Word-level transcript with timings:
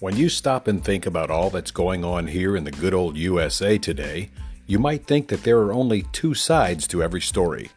When 0.00 0.16
you 0.16 0.30
stop 0.30 0.66
and 0.66 0.82
think 0.82 1.04
about 1.04 1.30
all 1.30 1.50
that's 1.50 1.70
going 1.70 2.06
on 2.06 2.28
here 2.28 2.56
in 2.56 2.64
the 2.64 2.70
good 2.70 2.94
old 2.94 3.18
USA 3.18 3.76
today, 3.76 4.30
you 4.66 4.78
might 4.78 5.06
think 5.06 5.28
that 5.28 5.42
there 5.42 5.58
are 5.58 5.74
only 5.74 6.04
two 6.10 6.32
sides 6.32 6.86
to 6.86 7.02
every 7.02 7.20
story. 7.20 7.70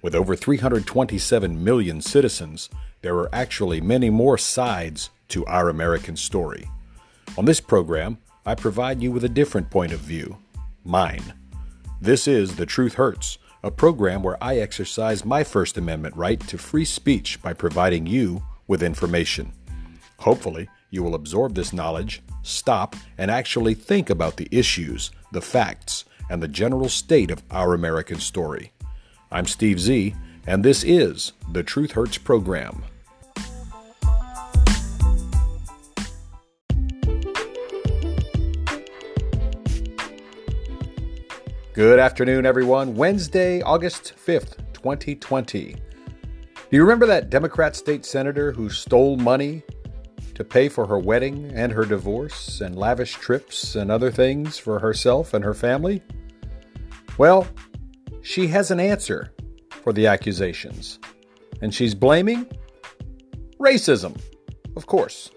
With 0.00 0.14
over 0.14 0.36
327 0.36 1.64
million 1.64 2.00
citizens, 2.02 2.70
there 3.02 3.16
are 3.16 3.34
actually 3.34 3.80
many 3.80 4.10
more 4.10 4.38
sides 4.38 5.10
to 5.30 5.44
our 5.46 5.68
American 5.68 6.16
story. 6.16 6.70
On 7.36 7.46
this 7.46 7.60
program, 7.60 8.18
I 8.46 8.54
provide 8.54 9.02
you 9.02 9.10
with 9.10 9.24
a 9.24 9.28
different 9.28 9.70
point 9.70 9.90
of 9.90 9.98
view 9.98 10.36
mine. 10.84 11.34
This 12.00 12.28
is 12.28 12.54
The 12.54 12.66
Truth 12.66 12.94
Hurts, 12.94 13.38
a 13.64 13.72
program 13.72 14.22
where 14.22 14.40
I 14.40 14.58
exercise 14.58 15.24
my 15.24 15.42
First 15.42 15.76
Amendment 15.76 16.14
right 16.14 16.38
to 16.46 16.56
free 16.56 16.84
speech 16.84 17.42
by 17.42 17.54
providing 17.54 18.06
you 18.06 18.44
with 18.68 18.84
information. 18.84 19.52
Hopefully, 20.18 20.68
you 20.90 21.02
will 21.02 21.14
absorb 21.14 21.54
this 21.54 21.72
knowledge, 21.72 22.22
stop, 22.42 22.96
and 23.16 23.30
actually 23.30 23.74
think 23.74 24.10
about 24.10 24.36
the 24.36 24.48
issues, 24.50 25.10
the 25.32 25.40
facts, 25.40 26.04
and 26.28 26.42
the 26.42 26.48
general 26.48 26.88
state 26.88 27.30
of 27.30 27.42
our 27.50 27.74
American 27.74 28.18
story. 28.18 28.72
I'm 29.30 29.46
Steve 29.46 29.80
Z, 29.80 30.14
and 30.46 30.64
this 30.64 30.82
is 30.82 31.32
the 31.52 31.62
Truth 31.62 31.92
Hurts 31.92 32.18
program. 32.18 32.82
Good 41.72 42.00
afternoon, 42.00 42.44
everyone. 42.44 42.96
Wednesday, 42.96 43.62
August 43.62 44.14
5th, 44.26 44.56
2020. 44.74 45.72
Do 45.72 46.76
you 46.76 46.82
remember 46.82 47.06
that 47.06 47.30
Democrat 47.30 47.76
state 47.76 48.04
senator 48.04 48.52
who 48.52 48.68
stole 48.68 49.16
money 49.16 49.62
to 50.40 50.44
pay 50.44 50.70
for 50.70 50.86
her 50.86 50.98
wedding 50.98 51.52
and 51.54 51.70
her 51.70 51.84
divorce 51.84 52.62
and 52.62 52.74
lavish 52.74 53.12
trips 53.12 53.74
and 53.74 53.90
other 53.90 54.10
things 54.10 54.56
for 54.56 54.78
herself 54.78 55.34
and 55.34 55.44
her 55.44 55.52
family? 55.52 56.02
Well, 57.18 57.46
she 58.22 58.46
has 58.46 58.70
an 58.70 58.80
answer 58.80 59.34
for 59.70 59.92
the 59.92 60.06
accusations, 60.06 60.98
and 61.60 61.74
she's 61.74 61.94
blaming 61.94 62.46
racism, 63.58 64.18
of 64.76 64.86
course. 64.86 65.30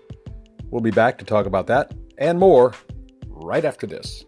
We'll 0.69 0.79
be 0.79 0.89
back 0.89 1.17
to 1.17 1.25
talk 1.25 1.47
about 1.47 1.67
that 1.67 1.93
and 2.17 2.39
more 2.39 2.73
right 3.27 3.65
after 3.65 3.85
this. 3.85 4.23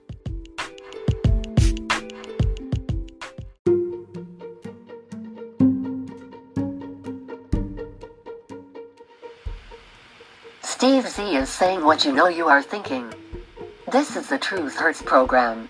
Z 11.16 11.38
is 11.38 11.48
saying 11.48 11.86
what 11.86 12.04
you 12.04 12.12
know 12.12 12.28
you 12.28 12.48
are 12.48 12.62
thinking. 12.62 13.10
This 13.90 14.18
is 14.18 14.28
the 14.28 14.38
Truth 14.38 14.76
Hurts 14.76 15.02
program. 15.02 15.70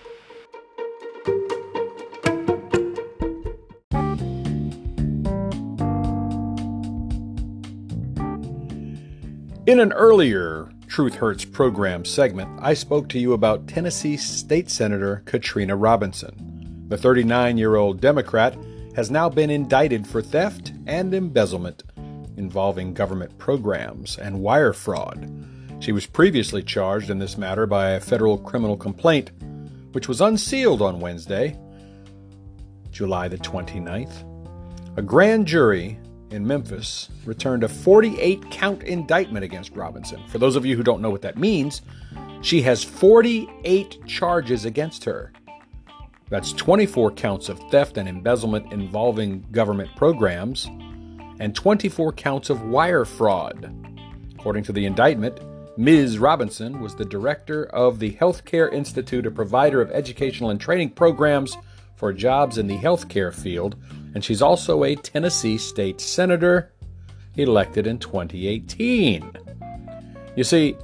In 9.68 9.78
an 9.78 9.92
earlier 9.92 10.68
Truth 10.88 11.14
Hurts 11.14 11.44
program 11.44 12.04
segment, 12.04 12.50
I 12.60 12.74
spoke 12.74 13.08
to 13.10 13.20
you 13.20 13.32
about 13.32 13.68
Tennessee 13.68 14.16
State 14.16 14.68
Senator 14.68 15.22
Katrina 15.26 15.76
Robinson. 15.76 16.86
The 16.88 16.98
39 16.98 17.56
year 17.56 17.76
old 17.76 18.00
Democrat 18.00 18.56
has 18.96 19.12
now 19.12 19.28
been 19.28 19.50
indicted 19.50 20.08
for 20.08 20.20
theft 20.20 20.72
and 20.88 21.14
embezzlement 21.14 21.84
involving 22.36 22.94
government 22.94 23.36
programs 23.38 24.18
and 24.18 24.40
wire 24.40 24.72
fraud. 24.72 25.30
She 25.80 25.92
was 25.92 26.06
previously 26.06 26.62
charged 26.62 27.10
in 27.10 27.18
this 27.18 27.36
matter 27.36 27.66
by 27.66 27.90
a 27.90 28.00
federal 28.00 28.38
criminal 28.38 28.76
complaint, 28.76 29.30
which 29.92 30.08
was 30.08 30.20
unsealed 30.20 30.82
on 30.82 31.00
Wednesday, 31.00 31.58
July 32.90 33.28
the 33.28 33.38
29th. 33.38 34.24
A 34.96 35.02
grand 35.02 35.46
jury 35.46 35.98
in 36.30 36.46
Memphis 36.46 37.08
returned 37.24 37.62
a 37.62 37.68
48 37.68 38.50
count 38.50 38.82
indictment 38.82 39.44
against 39.44 39.76
Robinson. 39.76 40.26
For 40.28 40.38
those 40.38 40.56
of 40.56 40.64
you 40.64 40.76
who 40.76 40.82
don't 40.82 41.02
know 41.02 41.10
what 41.10 41.22
that 41.22 41.38
means, 41.38 41.82
she 42.40 42.62
has 42.62 42.82
48 42.82 44.06
charges 44.06 44.64
against 44.64 45.04
her. 45.04 45.32
That's 46.28 46.52
24 46.52 47.12
counts 47.12 47.48
of 47.48 47.60
theft 47.70 47.98
and 47.98 48.08
embezzlement 48.08 48.72
involving 48.72 49.44
government 49.52 49.94
programs, 49.94 50.68
and 51.40 51.54
24 51.54 52.12
counts 52.12 52.50
of 52.50 52.62
wire 52.62 53.04
fraud. 53.04 53.74
According 54.34 54.64
to 54.64 54.72
the 54.72 54.86
indictment, 54.86 55.40
Ms. 55.78 56.18
Robinson 56.18 56.80
was 56.80 56.94
the 56.94 57.04
director 57.04 57.64
of 57.66 57.98
the 57.98 58.12
Healthcare 58.12 58.72
Institute, 58.72 59.26
a 59.26 59.30
provider 59.30 59.80
of 59.80 59.90
educational 59.90 60.50
and 60.50 60.60
training 60.60 60.90
programs 60.90 61.56
for 61.96 62.12
jobs 62.12 62.58
in 62.58 62.66
the 62.66 62.78
healthcare 62.78 63.34
field, 63.34 63.76
and 64.14 64.24
she's 64.24 64.40
also 64.40 64.84
a 64.84 64.94
Tennessee 64.96 65.58
state 65.58 66.00
senator 66.00 66.72
elected 67.36 67.86
in 67.86 67.98
2018. 67.98 69.32
You 70.34 70.44
see, 70.44 70.76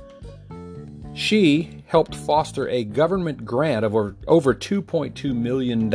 she 1.14 1.82
helped 1.86 2.14
foster 2.14 2.68
a 2.68 2.84
government 2.84 3.44
grant 3.44 3.84
of 3.84 3.94
over 3.94 4.54
$2.2 4.54 5.34
million 5.34 5.90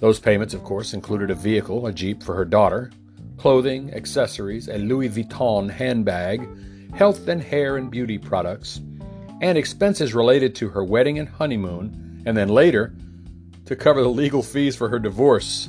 Those 0.00 0.18
payments, 0.18 0.54
of 0.54 0.64
course, 0.64 0.94
included 0.94 1.30
a 1.30 1.34
vehicle, 1.34 1.86
a 1.86 1.92
Jeep 1.92 2.22
for 2.22 2.34
her 2.34 2.46
daughter, 2.46 2.90
clothing, 3.36 3.92
accessories, 3.94 4.68
a 4.68 4.78
Louis 4.78 5.10
Vuitton 5.10 5.70
handbag, 5.70 6.48
health 6.94 7.28
and 7.28 7.42
hair 7.42 7.76
and 7.76 7.90
beauty 7.90 8.18
products, 8.18 8.80
and 9.42 9.56
expenses 9.56 10.14
related 10.14 10.54
to 10.56 10.68
her 10.68 10.84
wedding 10.84 11.18
and 11.18 11.28
honeymoon, 11.28 12.22
and 12.26 12.36
then 12.36 12.48
later 12.48 12.94
to 13.66 13.76
cover 13.76 14.02
the 14.02 14.08
legal 14.08 14.42
fees 14.42 14.74
for 14.74 14.88
her 14.88 14.98
divorce. 14.98 15.68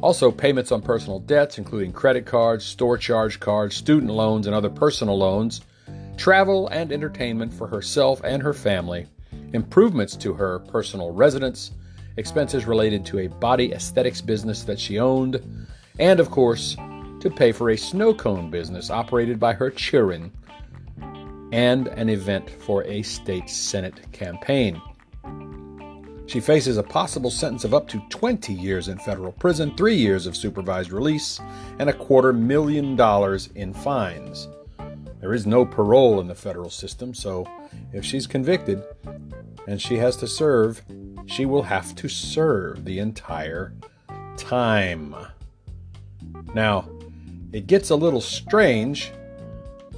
Also, 0.00 0.30
payments 0.30 0.70
on 0.70 0.80
personal 0.80 1.18
debts, 1.18 1.58
including 1.58 1.92
credit 1.92 2.24
cards, 2.24 2.64
store 2.64 2.96
charge 2.96 3.40
cards, 3.40 3.74
student 3.74 4.12
loans, 4.12 4.46
and 4.46 4.54
other 4.54 4.70
personal 4.70 5.18
loans, 5.18 5.60
travel 6.16 6.68
and 6.68 6.92
entertainment 6.92 7.52
for 7.52 7.66
herself 7.66 8.20
and 8.22 8.40
her 8.40 8.54
family, 8.54 9.06
improvements 9.52 10.14
to 10.16 10.32
her 10.34 10.60
personal 10.60 11.12
residence, 11.12 11.72
expenses 12.18 12.66
related 12.66 13.06
to 13.06 13.20
a 13.20 13.28
body 13.28 13.72
aesthetics 13.72 14.20
business 14.20 14.64
that 14.64 14.78
she 14.78 14.98
owned, 14.98 15.40
and 15.98 16.20
of 16.20 16.30
course, 16.30 16.76
to 17.20 17.30
pay 17.30 17.52
for 17.52 17.70
a 17.70 17.76
snow 17.76 18.12
cone 18.12 18.50
business 18.50 18.90
operated 18.90 19.38
by 19.40 19.52
her 19.52 19.70
children, 19.70 20.32
and 21.52 21.88
an 21.88 22.08
event 22.08 22.50
for 22.50 22.84
a 22.84 23.02
state 23.02 23.48
senate 23.48 24.12
campaign. 24.12 24.80
She 26.26 26.40
faces 26.40 26.76
a 26.76 26.82
possible 26.82 27.30
sentence 27.30 27.64
of 27.64 27.72
up 27.72 27.88
to 27.88 28.02
20 28.10 28.52
years 28.52 28.88
in 28.88 28.98
federal 28.98 29.32
prison, 29.32 29.74
three 29.76 29.96
years 29.96 30.26
of 30.26 30.36
supervised 30.36 30.92
release, 30.92 31.40
and 31.78 31.88
a 31.88 31.94
quarter 31.94 32.34
million 32.34 32.96
dollars 32.96 33.48
in 33.54 33.72
fines. 33.72 34.46
There 35.20 35.32
is 35.32 35.46
no 35.46 35.64
parole 35.64 36.20
in 36.20 36.28
the 36.28 36.34
federal 36.34 36.70
system, 36.70 37.14
so 37.14 37.46
if 37.92 38.04
she's 38.04 38.26
convicted 38.26 38.82
and 39.66 39.80
she 39.80 39.96
has 39.96 40.16
to 40.16 40.26
serve 40.26 40.82
she 41.28 41.44
will 41.44 41.62
have 41.62 41.94
to 41.94 42.08
serve 42.08 42.84
the 42.84 42.98
entire 42.98 43.72
time. 44.36 45.14
Now, 46.54 46.88
it 47.52 47.66
gets 47.66 47.90
a 47.90 47.96
little 47.96 48.20
strange 48.20 49.12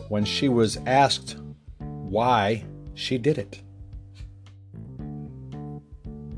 when 0.08 0.24
she 0.24 0.48
was 0.48 0.76
asked 0.86 1.36
why 1.78 2.64
she 2.94 3.16
did 3.16 3.38
it. 3.38 3.62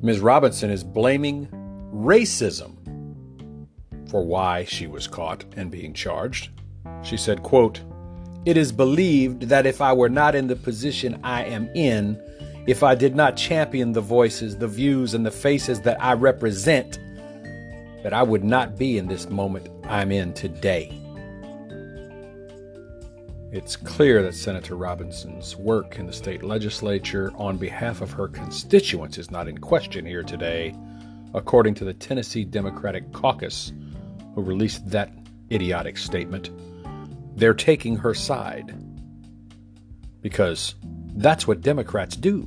Ms. 0.03 0.21
Robinson 0.21 0.71
is 0.71 0.85
blaming 0.85 1.49
racism 1.95 2.77
for 4.11 4.25
why 4.25 4.65
she 4.65 4.87
was 4.87 5.07
caught 5.07 5.45
and 5.57 5.71
being 5.71 5.95
charged. 5.95 6.51
She 7.03 7.17
said, 7.17 7.43
quote, 7.43 7.81
"It 8.45 8.59
is 8.59 8.73
believed 8.73 9.43
that 9.45 9.65
if 9.65 9.81
I 9.81 9.93
were 9.93 10.11
not 10.11 10.35
in 10.35 10.49
the 10.49 10.57
position 10.57 11.19
I 11.25 11.45
am 11.45 11.69
in, 11.75 12.21
if 12.67 12.83
I 12.83 12.95
did 12.95 13.17
not 13.17 13.37
champion 13.37 13.93
the 13.93 14.01
voices, 14.01 14.57
the 14.57 14.69
views, 14.69 15.15
and 15.15 15.27
the 15.27 15.31
faces 15.31 15.81
that 15.81 16.03
I 16.03 16.13
represent, 16.13 16.99
that 18.03 18.13
I 18.13 18.23
would 18.23 18.45
not 18.45 18.79
be 18.79 18.99
in 18.99 19.09
this 19.09 19.29
moment 19.29 19.69
I'm 19.85 20.13
in 20.13 20.33
today. 20.33 20.97
It's 23.51 23.77
clear 23.77 24.23
that 24.23 24.35
Senator 24.35 24.77
Robinson's 24.77 25.57
work 25.57 25.99
in 25.99 26.07
the 26.07 26.13
state 26.13 26.43
legislature 26.43 27.33
on 27.35 27.59
behalf 27.59 28.01
of 28.01 28.11
her 28.13 28.29
constituents 28.29 29.19
is 29.19 29.31
not 29.31 29.49
in 29.49 29.59
question 29.59 30.07
here 30.07 30.23
today, 30.23 30.75
according 31.35 31.75
to 31.75 31.85
the 31.85 31.93
Tennessee 31.93 32.45
Democratic 32.45 33.13
Caucus, 33.13 33.73
who 34.35 34.41
released 34.41 34.89
that 34.89 35.13
idiotic 35.51 35.99
statement. 35.99 36.51
They're 37.37 37.53
taking 37.53 37.97
her 37.97 38.15
side. 38.15 38.75
Because 40.23 40.77
that's 41.15 41.47
what 41.47 41.61
Democrats 41.61 42.17
do. 42.17 42.43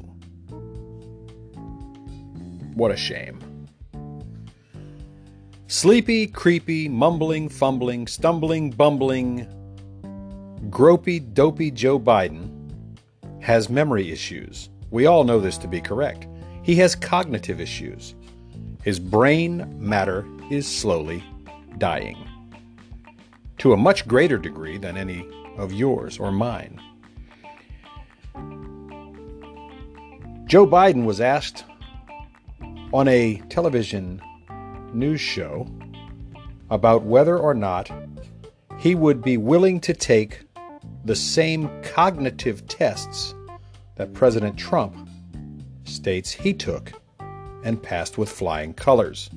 What 2.74 2.92
a 2.92 2.98
shame. 2.98 3.40
Sleepy, 5.68 6.28
creepy, 6.28 6.88
mumbling, 6.88 7.50
fumbling, 7.50 8.08
stumbling, 8.08 8.72
bumbling, 8.72 9.48
gropey, 10.70 11.34
dopey 11.34 11.72
Joe 11.72 12.00
Biden 12.00 12.52
has 13.42 13.70
memory 13.70 14.12
issues. 14.12 14.70
We 14.92 15.06
all 15.06 15.24
know 15.24 15.40
this 15.40 15.58
to 15.60 15.68
be 15.68 15.82
correct. 15.82 16.28
He 16.64 16.76
has 16.76 16.96
cognitive 16.96 17.60
issues. 17.60 18.16
His 18.84 19.00
brain 19.00 19.76
matter 19.80 20.26
is 20.50 20.68
slowly 20.68 21.24
dying 21.78 22.18
to 23.58 23.74
a 23.74 23.78
much 23.78 24.08
greater 24.08 24.38
degree 24.38 24.78
than 24.78 24.98
any 24.98 25.28
of 25.58 25.72
yours 25.72 26.20
or 26.20 26.32
mine. 26.32 26.80
Joe 30.46 30.68
Biden 30.68 31.06
was 31.06 31.20
asked 31.22 31.64
on 32.94 33.08
a 33.08 33.42
television 33.50 34.22
news 34.94 35.20
show 35.20 35.68
about 36.70 37.02
whether 37.02 37.36
or 37.36 37.56
not 37.56 37.90
he 38.78 38.94
would 38.94 39.24
be 39.24 39.38
willing 39.38 39.80
to 39.82 39.94
take 39.94 40.46
the 41.04 41.16
same 41.16 41.70
cognitive 41.82 42.68
tests 42.68 43.34
that 43.96 44.14
President 44.14 44.56
Trump 44.56 45.10
states 45.84 46.32
he 46.32 46.54
took 46.54 46.92
and 47.64 47.82
passed 47.82 48.20
with 48.20 48.30
flying 48.30 48.72
colors. 48.74 49.32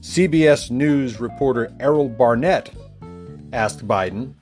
CBS 0.00 0.70
News 0.70 1.20
reporter 1.20 1.70
Errol 1.78 2.08
Barnett 2.08 2.70
asked 3.52 3.86
Biden. 3.86 4.32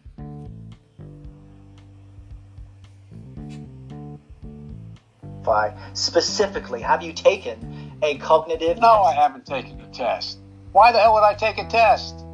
Specifically, 5.94 6.80
have 6.80 7.02
you 7.02 7.12
taken 7.12 7.92
a 8.02 8.16
cognitive? 8.18 8.78
No, 8.78 9.02
I 9.02 9.14
haven't 9.14 9.46
taken 9.46 9.80
a 9.80 9.88
test. 9.88 10.38
Why 10.72 10.92
the 10.92 10.98
hell 10.98 11.14
would 11.14 11.22
I 11.22 11.34
take 11.34 11.58
a 11.58 11.66
test? 11.66 12.24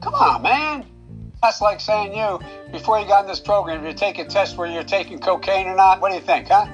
Come 0.00 0.14
on, 0.14 0.42
man. 0.42 0.86
That's 1.42 1.60
like 1.60 1.80
saying 1.80 2.14
you, 2.14 2.40
before 2.72 2.98
you 2.98 3.06
got 3.06 3.24
in 3.24 3.28
this 3.28 3.40
program, 3.40 3.84
you 3.84 3.92
take 3.92 4.18
a 4.18 4.24
test 4.24 4.56
where 4.56 4.66
you're 4.66 4.82
taking 4.82 5.18
cocaine 5.18 5.66
or 5.66 5.76
not. 5.76 6.00
What 6.00 6.08
do 6.08 6.14
you 6.14 6.22
think, 6.22 6.48
huh? 6.48 6.66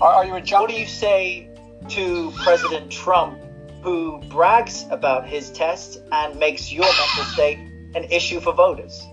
Are, 0.00 0.14
are 0.14 0.24
you 0.24 0.34
a 0.34 0.40
junkie? 0.40 0.62
What 0.62 0.70
do 0.70 0.80
you 0.80 0.86
say 0.86 1.48
to 1.90 2.32
President 2.42 2.90
Trump 2.90 3.38
who 3.82 4.20
brags 4.28 4.86
about 4.90 5.26
his 5.26 5.50
test 5.50 6.02
and 6.10 6.38
makes 6.38 6.72
your 6.72 6.84
mental 6.84 7.24
state 7.24 7.58
an 7.94 8.04
issue 8.04 8.40
for 8.40 8.52
voters? 8.52 9.06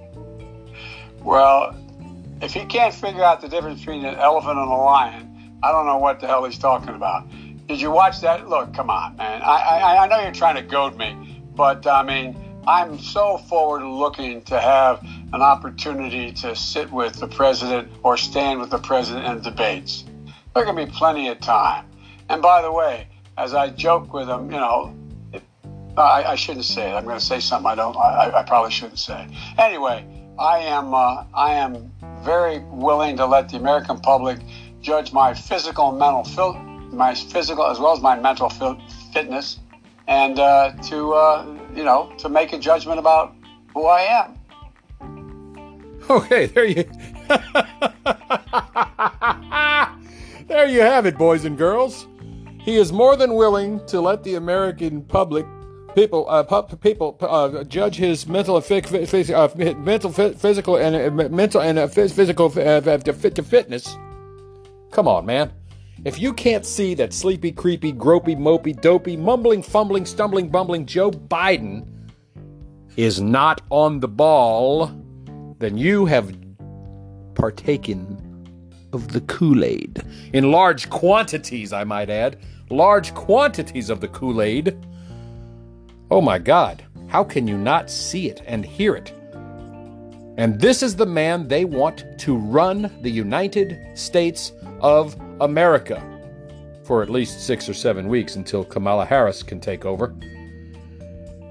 Well, 1.24 1.76
if 2.42 2.54
he 2.54 2.66
can't 2.66 2.94
figure 2.94 3.24
out 3.24 3.42
the 3.42 3.48
difference 3.48 3.80
between 3.80 4.06
an 4.06 4.16
elephant 4.16 4.58
and 4.58 4.70
a 4.70 4.76
lion, 4.76 5.60
I 5.64 5.72
don't 5.72 5.86
know 5.86 5.98
what 5.98 6.20
the 6.20 6.28
hell 6.28 6.46
he's 6.46 6.58
talking 6.58 6.96
about. 6.96 7.28
Did 7.68 7.82
you 7.82 7.92
watch 7.92 8.22
that? 8.22 8.48
Look, 8.48 8.74
come 8.74 8.90
on, 8.90 9.18
man. 9.18 9.42
I, 9.42 9.58
I, 9.58 10.04
I 10.04 10.08
know 10.08 10.22
you're 10.22 10.32
trying 10.32 10.56
to 10.56 10.62
goad 10.62 10.98
me, 10.98 11.44
but 11.56 11.86
I 11.86 12.04
mean, 12.04 12.38
I'm 12.68 13.00
so 13.00 13.38
forward 13.38 13.84
looking 13.84 14.42
to 14.44 14.60
have 14.60 15.02
an 15.34 15.42
opportunity 15.42 16.32
to 16.34 16.56
sit 16.56 16.92
with 16.92 17.16
the 17.16 17.28
president 17.28 17.92
or 18.04 18.18
stand 18.18 18.60
with 18.60 18.70
the 18.70 18.78
president 18.78 19.26
in 19.26 19.42
debates. 19.42 20.06
Going 20.54 20.76
to 20.76 20.86
be 20.86 20.92
plenty 20.92 21.28
of 21.28 21.40
time. 21.40 21.86
And 22.30 22.42
by 22.42 22.62
the 22.62 22.72
way, 22.72 23.08
as 23.38 23.54
I 23.54 23.70
joke 23.70 24.12
with 24.14 24.28
him, 24.28 24.46
you 24.46 24.58
know, 24.58 24.96
I, 25.96 26.24
I, 26.24 26.36
shouldn't 26.36 26.66
say 26.66 26.92
it. 26.92 26.94
I'm 26.94 27.06
going 27.06 27.20
to 27.20 27.24
say 27.24 27.40
something 27.40 27.68
I 27.70 27.76
don't. 27.76 27.96
I, 27.96 28.32
I 28.36 28.44
probably 28.44 28.72
shouldn't 28.72 29.00
say. 29.00 29.28
Anyway, 29.58 30.06
I 30.40 30.60
am. 30.60 30.94
Uh, 30.94 31.24
I 31.34 31.54
am 31.54 31.92
very 32.24 32.60
willing 32.60 33.18
to 33.18 33.26
let 33.26 33.50
the 33.50 33.58
American 33.58 34.00
public 34.00 34.40
judge 34.82 35.12
my 35.12 35.34
physical 35.34 35.90
and 35.90 36.00
mental 36.00 36.24
fil- 36.24 36.54
my 36.92 37.16
physical 37.16 37.66
as 37.66 37.80
well 37.80 37.94
as 37.94 38.02
my 38.02 38.20
mental 38.20 38.50
fil- 38.50 38.80
fitness, 39.14 39.60
and 40.08 40.40
uh, 40.40 40.74
to 40.84 41.14
uh, 41.14 41.46
you 41.74 41.84
know 41.84 42.12
to 42.20 42.30
make 42.30 42.54
a 42.54 42.60
judgment 42.60 43.00
about 43.00 43.34
who 43.74 43.86
I 43.86 44.02
am. 44.02 44.34
Okay, 46.10 46.46
there 46.46 46.66
you. 46.66 46.84
there 50.48 50.68
you 50.68 50.82
have 50.82 51.06
it, 51.06 51.18
boys 51.18 51.46
and 51.46 51.58
girls. 51.58 52.08
He 52.60 52.76
is 52.76 52.94
more 52.94 53.16
than 53.16 53.34
willing 53.34 53.84
to 53.88 54.00
let 54.00 54.24
the 54.24 54.36
American 54.36 55.02
public 55.02 55.46
people 55.98 56.30
uh, 56.30 56.62
people 56.62 57.18
uh, 57.22 57.64
judge 57.64 57.96
his 57.96 58.28
mental 58.28 58.58
uh, 58.58 59.50
mental 59.78 60.12
physical 60.12 60.78
and 60.78 60.96
uh, 60.96 61.30
mental 61.30 61.62
and 61.62 61.80
uh, 61.80 61.88
physical 61.88 62.46
uh, 62.48 62.82
to, 62.82 63.30
to 63.32 63.44
fitness. 63.44 63.98
Come 64.92 65.08
on, 65.08 65.26
man. 65.26 65.52
If 66.06 66.20
you 66.20 66.34
can't 66.34 66.66
see 66.66 66.94
that 66.94 67.12
sleepy, 67.14 67.52
creepy, 67.52 67.92
gropey, 67.92 68.38
mopey, 68.38 68.80
dopey, 68.80 69.18
mumbling, 69.18 69.64
fumbling, 69.64 70.06
stumbling, 70.06 70.50
bumbling 70.50 70.86
Joe 70.86 71.10
Biden 71.10 71.88
is 72.96 73.20
not 73.20 73.62
on 73.72 74.00
the 74.00 74.08
ball, 74.08 74.92
then 75.58 75.78
you 75.78 76.06
have 76.06 76.32
partaken 77.34 78.24
of 78.94 79.08
the 79.08 79.22
Kool 79.22 79.66
Aid. 79.66 80.04
In 80.34 80.52
large 80.52 80.92
quantities, 80.92 81.74
I 81.74 81.84
might 81.84 82.12
add 82.12 82.38
large 82.70 83.16
quantities 83.16 83.90
of 83.90 84.00
the 84.00 84.08
Kool 84.10 84.44
Aid. 84.44 84.78
Oh 86.10 86.22
my 86.22 86.40
God, 86.40 86.86
how 87.08 87.22
can 87.24 87.50
you 87.50 87.58
not 87.58 87.90
see 87.90 88.30
it 88.30 88.42
and 88.46 88.66
hear 88.66 88.96
it? 88.96 89.12
And 90.38 90.58
this 90.58 90.82
is 90.82 90.96
the 90.96 91.06
man 91.06 91.50
they 91.50 91.66
want 91.66 92.06
to 92.20 92.38
run 92.38 92.90
the 93.02 93.10
United 93.10 93.78
States 93.94 94.54
of 94.80 95.18
America 95.42 96.02
for 96.84 97.04
at 97.04 97.10
least 97.10 97.46
six 97.46 97.68
or 97.68 97.74
seven 97.74 98.08
weeks 98.08 98.38
until 98.38 98.64
Kamala 98.64 99.06
Harris 99.06 99.44
can 99.44 99.60
take 99.60 99.84
over. 99.84 100.16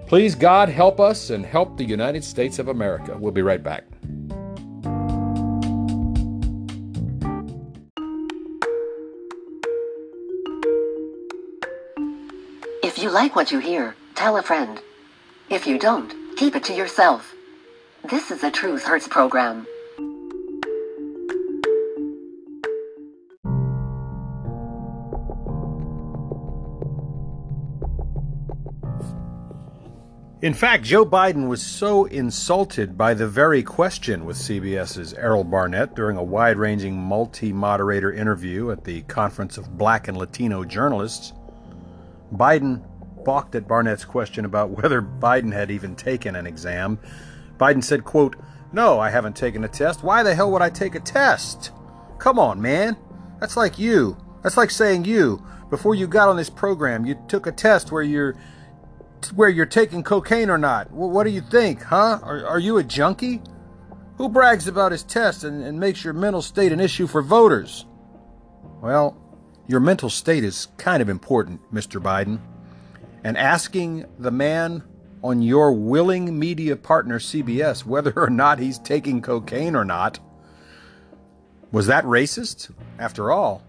Please, 0.07 0.35
God, 0.35 0.71
help 0.71 1.01
us 1.01 1.29
and 1.29 1.45
help 1.45 1.77
the 1.77 1.85
United 1.85 2.25
States 2.25 2.59
of 2.59 2.69
America. 2.69 3.15
We'll 3.19 3.33
be 3.33 3.43
right 3.43 3.63
back. 3.63 3.85
You 13.07 13.13
like 13.13 13.37
what 13.37 13.53
you 13.53 13.61
hear, 13.61 13.95
tell 14.17 14.37
a 14.37 14.43
friend. 14.43 14.81
If 15.49 15.65
you 15.65 15.79
don't, 15.79 16.13
keep 16.37 16.57
it 16.57 16.65
to 16.65 16.75
yourself. 16.75 17.37
This 18.03 18.33
is 18.33 18.43
a 18.43 18.51
Truth 18.51 18.83
Hurts 18.83 19.07
program. 19.07 19.65
In 30.43 30.53
fact, 30.53 30.83
Joe 30.83 31.07
Biden 31.07 31.47
was 31.47 31.63
so 31.63 32.07
insulted 32.07 32.99
by 32.99 33.15
the 33.15 33.29
very 33.29 33.63
question 33.63 34.25
with 34.25 34.37
CBS's 34.37 35.15
Errol 35.15 35.45
Barnett 35.45 35.95
during 35.95 36.17
a 36.17 36.25
wide 36.25 36.57
ranging 36.57 36.99
multi 36.99 37.53
moderator 37.53 38.13
interview 38.13 38.73
at 38.73 38.83
the 38.83 39.03
Conference 39.03 39.57
of 39.57 39.79
Black 39.79 40.09
and 40.09 40.19
Latino 40.19 40.65
Journalists 40.65 41.33
Biden 42.33 42.83
balked 43.27 43.57
at 43.57 43.67
Barnett's 43.67 44.05
question 44.05 44.45
about 44.45 44.71
whether 44.71 45.03
Biden 45.03 45.53
had 45.53 45.71
even 45.71 45.97
taken 45.97 46.37
an 46.37 46.47
exam. 46.47 46.99
Biden 47.59 47.83
said, 47.83 48.05
quote, 48.05 48.37
No, 48.73 49.01
I 49.01 49.11
haven't 49.11 49.37
taken 49.37 49.65
a 49.65 49.69
test. 49.69 50.05
Why 50.05 50.23
the 50.23 50.35
hell 50.35 50.53
would 50.53 50.63
I 50.63 50.71
take 50.71 50.95
a 50.95 51.01
test? 51.01 51.73
Come 52.19 52.39
on, 52.39 52.63
man. 52.63 52.97
That's 53.41 53.57
like 53.57 53.79
you. 53.79 54.17
That's 54.43 54.57
like 54.57 54.71
saying 54.71 55.05
you, 55.05 55.45
before 55.71 55.97
you 55.97 56.07
got 56.07 56.29
on 56.29 56.37
this 56.37 56.49
program, 56.49 57.05
you 57.05 57.19
took 57.27 57.49
a 57.49 57.53
test 57.53 57.91
where 57.91 58.03
you're 58.03 58.37
where 59.35 59.49
you're 59.49 59.67
taking 59.67 60.05
cocaine 60.05 60.51
or 60.51 60.59
not. 60.59 60.91
What 60.93 61.25
do 61.25 61.31
you 61.31 61.41
think, 61.41 61.83
huh? 61.83 62.21
Are, 62.23 62.47
are 62.47 62.59
you 62.61 62.79
a 62.79 62.85
junkie? 62.85 63.43
Who 64.19 64.29
brags 64.29 64.69
about 64.69 64.93
his 64.93 65.03
test 65.03 65.43
and, 65.43 65.65
and 65.65 65.81
makes 65.81 66.05
your 66.05 66.13
mental 66.15 66.43
state 66.43 66.71
an 66.71 66.79
issue 66.79 67.09
for 67.09 67.23
voters? 67.23 67.87
Well, 68.81 69.17
your 69.67 69.81
mental 69.81 70.11
state 70.11 70.45
is 70.45 70.69
kind 70.77 71.03
of 71.03 71.09
important, 71.09 71.61
Mr. 71.75 72.01
Biden. 72.01 72.41
And 73.27 73.37
asking 73.37 74.05
the 74.21 74.31
man 74.31 74.85
on 75.21 75.43
your 75.43 75.73
willing 75.73 76.39
media 76.39 76.77
partner, 76.77 77.19
CBS, 77.19 77.85
whether 77.85 78.13
or 78.17 78.31
not 78.31 78.61
he's 78.61 78.79
taking 78.79 79.21
cocaine 79.21 79.75
or 79.75 79.85
not, 79.85 80.21
was 81.73 81.89
that 81.89 82.05
racist? 82.05 82.71
After 83.01 83.33
all, 83.33 83.65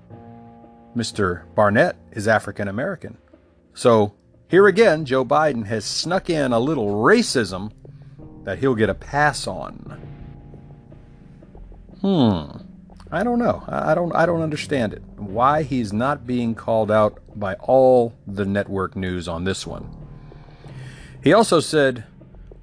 Mr. 0.95 1.41
Barnett 1.55 1.95
is 2.11 2.27
African 2.27 2.67
American. 2.67 3.17
So 3.73 4.13
here 4.47 4.67
again, 4.67 5.05
Joe 5.05 5.25
Biden 5.25 5.65
has 5.65 5.85
snuck 5.85 6.29
in 6.29 6.53
a 6.53 6.59
little 6.59 6.89
racism 6.89 7.71
that 8.43 8.59
he'll 8.59 8.75
get 8.75 8.91
a 8.91 8.93
pass 8.93 9.47
on. 9.47 9.99
Hmm. 12.01 12.66
I 13.11 13.23
don't 13.23 13.39
know. 13.39 13.63
I 13.67 13.95
don't 13.95 14.13
I 14.15 14.25
don't 14.25 14.41
understand 14.41 14.93
it. 14.93 15.01
Why 15.15 15.63
he's 15.63 15.93
not 15.93 16.27
being 16.27 16.55
called 16.55 16.91
out 16.91 17.19
by 17.35 17.53
all 17.55 18.13
the 18.25 18.45
network 18.45 18.95
news 18.95 19.27
on 19.27 19.45
this 19.45 19.65
one. 19.65 19.89
He 21.23 21.31
also 21.31 21.59
said, 21.59 22.03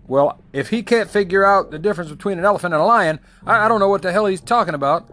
"Well, 0.07 0.41
if 0.53 0.69
he 0.69 0.83
can't 0.83 1.09
figure 1.09 1.45
out 1.45 1.71
the 1.71 1.79
difference 1.79 2.11
between 2.11 2.39
an 2.39 2.45
elephant 2.45 2.75
and 2.75 2.83
a 2.83 2.87
lion, 2.87 3.21
I, 3.47 3.65
I 3.65 3.69
don't 3.69 3.81
know 3.81 3.89
what 3.89 4.03
the 4.03 4.13
hell 4.13 4.27
he's 4.27 4.41
talking 4.41 4.75
about." 4.75 5.11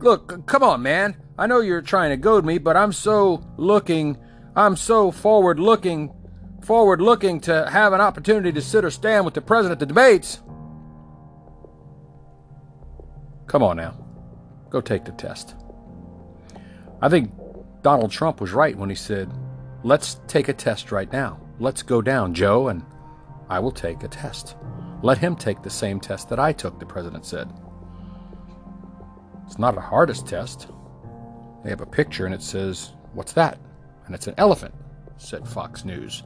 Look, 0.00 0.46
come 0.46 0.62
on, 0.62 0.82
man. 0.82 1.16
I 1.38 1.46
know 1.46 1.60
you're 1.60 1.82
trying 1.82 2.10
to 2.10 2.16
goad 2.16 2.44
me, 2.44 2.58
but 2.58 2.76
I'm 2.76 2.92
so 2.92 3.42
looking, 3.56 4.16
I'm 4.54 4.76
so 4.76 5.10
forward 5.10 5.58
looking, 5.58 6.12
forward 6.62 7.00
looking 7.00 7.40
to 7.42 7.68
have 7.70 7.92
an 7.92 8.00
opportunity 8.00 8.52
to 8.52 8.60
sit 8.60 8.84
or 8.84 8.90
stand 8.90 9.24
with 9.24 9.34
the 9.34 9.40
president 9.40 9.72
at 9.72 9.80
the 9.80 9.86
debates. 9.86 10.40
Come 13.46 13.62
on 13.62 13.78
now. 13.78 14.07
Go 14.70 14.80
take 14.80 15.04
the 15.04 15.12
test. 15.12 15.54
I 17.00 17.08
think 17.08 17.32
Donald 17.82 18.10
Trump 18.10 18.40
was 18.40 18.52
right 18.52 18.76
when 18.76 18.90
he 18.90 18.96
said, 18.96 19.32
Let's 19.84 20.20
take 20.26 20.48
a 20.48 20.52
test 20.52 20.90
right 20.90 21.10
now. 21.12 21.40
Let's 21.60 21.82
go 21.82 22.02
down, 22.02 22.34
Joe, 22.34 22.68
and 22.68 22.84
I 23.48 23.60
will 23.60 23.70
take 23.70 24.02
a 24.02 24.08
test. 24.08 24.56
Let 25.02 25.18
him 25.18 25.36
take 25.36 25.62
the 25.62 25.70
same 25.70 26.00
test 26.00 26.28
that 26.28 26.40
I 26.40 26.52
took, 26.52 26.78
the 26.78 26.86
president 26.86 27.24
said. 27.24 27.48
It's 29.46 29.58
not 29.58 29.74
the 29.74 29.80
hardest 29.80 30.26
test. 30.26 30.68
They 31.62 31.70
have 31.70 31.80
a 31.80 31.86
picture 31.86 32.26
and 32.26 32.34
it 32.34 32.42
says, 32.42 32.92
What's 33.14 33.32
that? 33.32 33.58
And 34.06 34.14
it's 34.14 34.26
an 34.26 34.34
elephant, 34.36 34.74
said 35.16 35.48
Fox 35.48 35.84
News. 35.84 36.22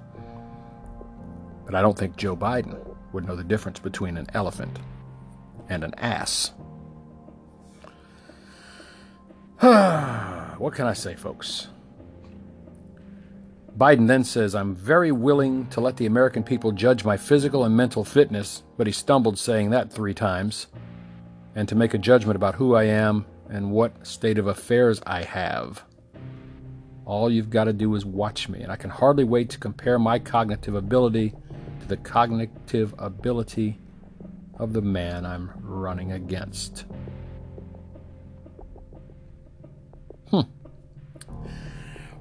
But 1.64 1.74
I 1.74 1.82
don't 1.82 1.96
think 1.96 2.16
Joe 2.16 2.36
Biden 2.36 2.78
would 3.12 3.26
know 3.26 3.36
the 3.36 3.44
difference 3.44 3.78
between 3.78 4.16
an 4.16 4.26
elephant 4.34 4.78
and 5.68 5.84
an 5.84 5.94
ass. 5.98 6.52
what 10.58 10.74
can 10.74 10.88
I 10.88 10.92
say, 10.92 11.14
folks? 11.14 11.68
Biden 13.78 14.08
then 14.08 14.24
says, 14.24 14.56
I'm 14.56 14.74
very 14.74 15.12
willing 15.12 15.68
to 15.68 15.80
let 15.80 15.96
the 15.98 16.06
American 16.06 16.42
people 16.42 16.72
judge 16.72 17.04
my 17.04 17.16
physical 17.16 17.62
and 17.62 17.76
mental 17.76 18.02
fitness, 18.02 18.64
but 18.76 18.88
he 18.88 18.92
stumbled 18.92 19.38
saying 19.38 19.70
that 19.70 19.92
three 19.92 20.14
times, 20.14 20.66
and 21.54 21.68
to 21.68 21.76
make 21.76 21.94
a 21.94 21.98
judgment 21.98 22.34
about 22.34 22.56
who 22.56 22.74
I 22.74 22.84
am 22.84 23.24
and 23.48 23.70
what 23.70 24.04
state 24.04 24.36
of 24.36 24.48
affairs 24.48 25.00
I 25.06 25.22
have. 25.22 25.84
All 27.04 27.30
you've 27.30 27.50
got 27.50 27.64
to 27.64 27.72
do 27.72 27.94
is 27.94 28.04
watch 28.04 28.48
me, 28.48 28.62
and 28.62 28.72
I 28.72 28.76
can 28.76 28.90
hardly 28.90 29.22
wait 29.22 29.48
to 29.50 29.58
compare 29.58 29.96
my 29.96 30.18
cognitive 30.18 30.74
ability 30.74 31.34
to 31.82 31.86
the 31.86 31.98
cognitive 31.98 32.96
ability 32.98 33.78
of 34.58 34.72
the 34.72 34.82
man 34.82 35.24
I'm 35.24 35.52
running 35.60 36.10
against. 36.10 36.84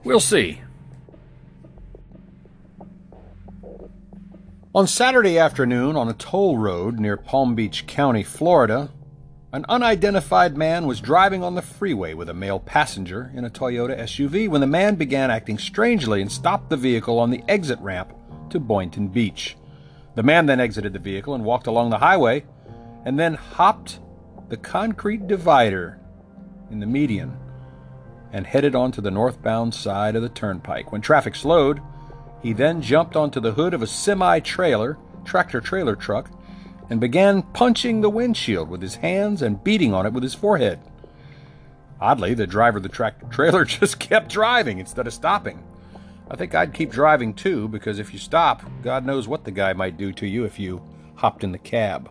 We'll 0.03 0.19
see. 0.19 0.61
On 4.73 4.87
Saturday 4.87 5.37
afternoon, 5.37 5.95
on 5.95 6.07
a 6.07 6.13
toll 6.13 6.57
road 6.57 6.99
near 6.99 7.17
Palm 7.17 7.55
Beach 7.55 7.85
County, 7.85 8.23
Florida, 8.23 8.89
an 9.53 9.65
unidentified 9.67 10.57
man 10.57 10.87
was 10.87 11.01
driving 11.01 11.43
on 11.43 11.55
the 11.55 11.61
freeway 11.61 12.13
with 12.13 12.29
a 12.29 12.33
male 12.33 12.59
passenger 12.59 13.31
in 13.35 13.43
a 13.43 13.49
Toyota 13.49 13.99
SUV 13.99 14.47
when 14.47 14.61
the 14.61 14.67
man 14.67 14.95
began 14.95 15.29
acting 15.29 15.57
strangely 15.57 16.21
and 16.21 16.31
stopped 16.31 16.69
the 16.69 16.77
vehicle 16.77 17.19
on 17.19 17.29
the 17.29 17.43
exit 17.49 17.79
ramp 17.79 18.13
to 18.49 18.59
Boynton 18.59 19.09
Beach. 19.09 19.57
The 20.15 20.23
man 20.23 20.45
then 20.45 20.61
exited 20.61 20.93
the 20.93 20.99
vehicle 20.99 21.35
and 21.35 21.43
walked 21.43 21.67
along 21.67 21.89
the 21.89 21.97
highway 21.97 22.45
and 23.05 23.19
then 23.19 23.33
hopped 23.33 23.99
the 24.47 24.57
concrete 24.57 25.27
divider 25.27 25.99
in 26.71 26.79
the 26.79 26.87
median 26.87 27.37
and 28.33 28.47
headed 28.47 28.75
onto 28.75 29.01
the 29.01 29.11
northbound 29.11 29.73
side 29.73 30.15
of 30.15 30.21
the 30.21 30.29
turnpike. 30.29 30.91
When 30.91 31.01
traffic 31.01 31.35
slowed, 31.35 31.81
he 32.41 32.53
then 32.53 32.81
jumped 32.81 33.15
onto 33.15 33.39
the 33.39 33.53
hood 33.53 33.73
of 33.73 33.81
a 33.81 33.87
semi 33.87 34.39
trailer, 34.39 34.97
tractor 35.25 35.61
trailer 35.61 35.95
truck, 35.95 36.29
and 36.89 36.99
began 36.99 37.41
punching 37.41 38.01
the 38.01 38.09
windshield 38.09 38.69
with 38.69 38.81
his 38.81 38.95
hands 38.95 39.41
and 39.41 39.63
beating 39.63 39.93
on 39.93 40.05
it 40.05 40.13
with 40.13 40.23
his 40.23 40.33
forehead. 40.33 40.79
Oddly, 41.99 42.33
the 42.33 42.47
driver 42.47 42.77
of 42.77 42.83
the 42.83 42.89
tractor 42.89 43.25
trailer 43.29 43.65
just 43.65 43.99
kept 43.99 44.29
driving 44.29 44.79
instead 44.79 45.07
of 45.07 45.13
stopping. 45.13 45.63
I 46.29 46.35
think 46.35 46.55
I'd 46.55 46.73
keep 46.73 46.91
driving 46.91 47.33
too, 47.33 47.67
because 47.67 47.99
if 47.99 48.13
you 48.13 48.19
stop, 48.19 48.63
God 48.81 49.05
knows 49.05 49.27
what 49.27 49.43
the 49.43 49.51
guy 49.51 49.73
might 49.73 49.97
do 49.97 50.13
to 50.13 50.27
you 50.27 50.45
if 50.45 50.59
you 50.59 50.81
hopped 51.15 51.43
in 51.43 51.51
the 51.51 51.57
cab. 51.57 52.09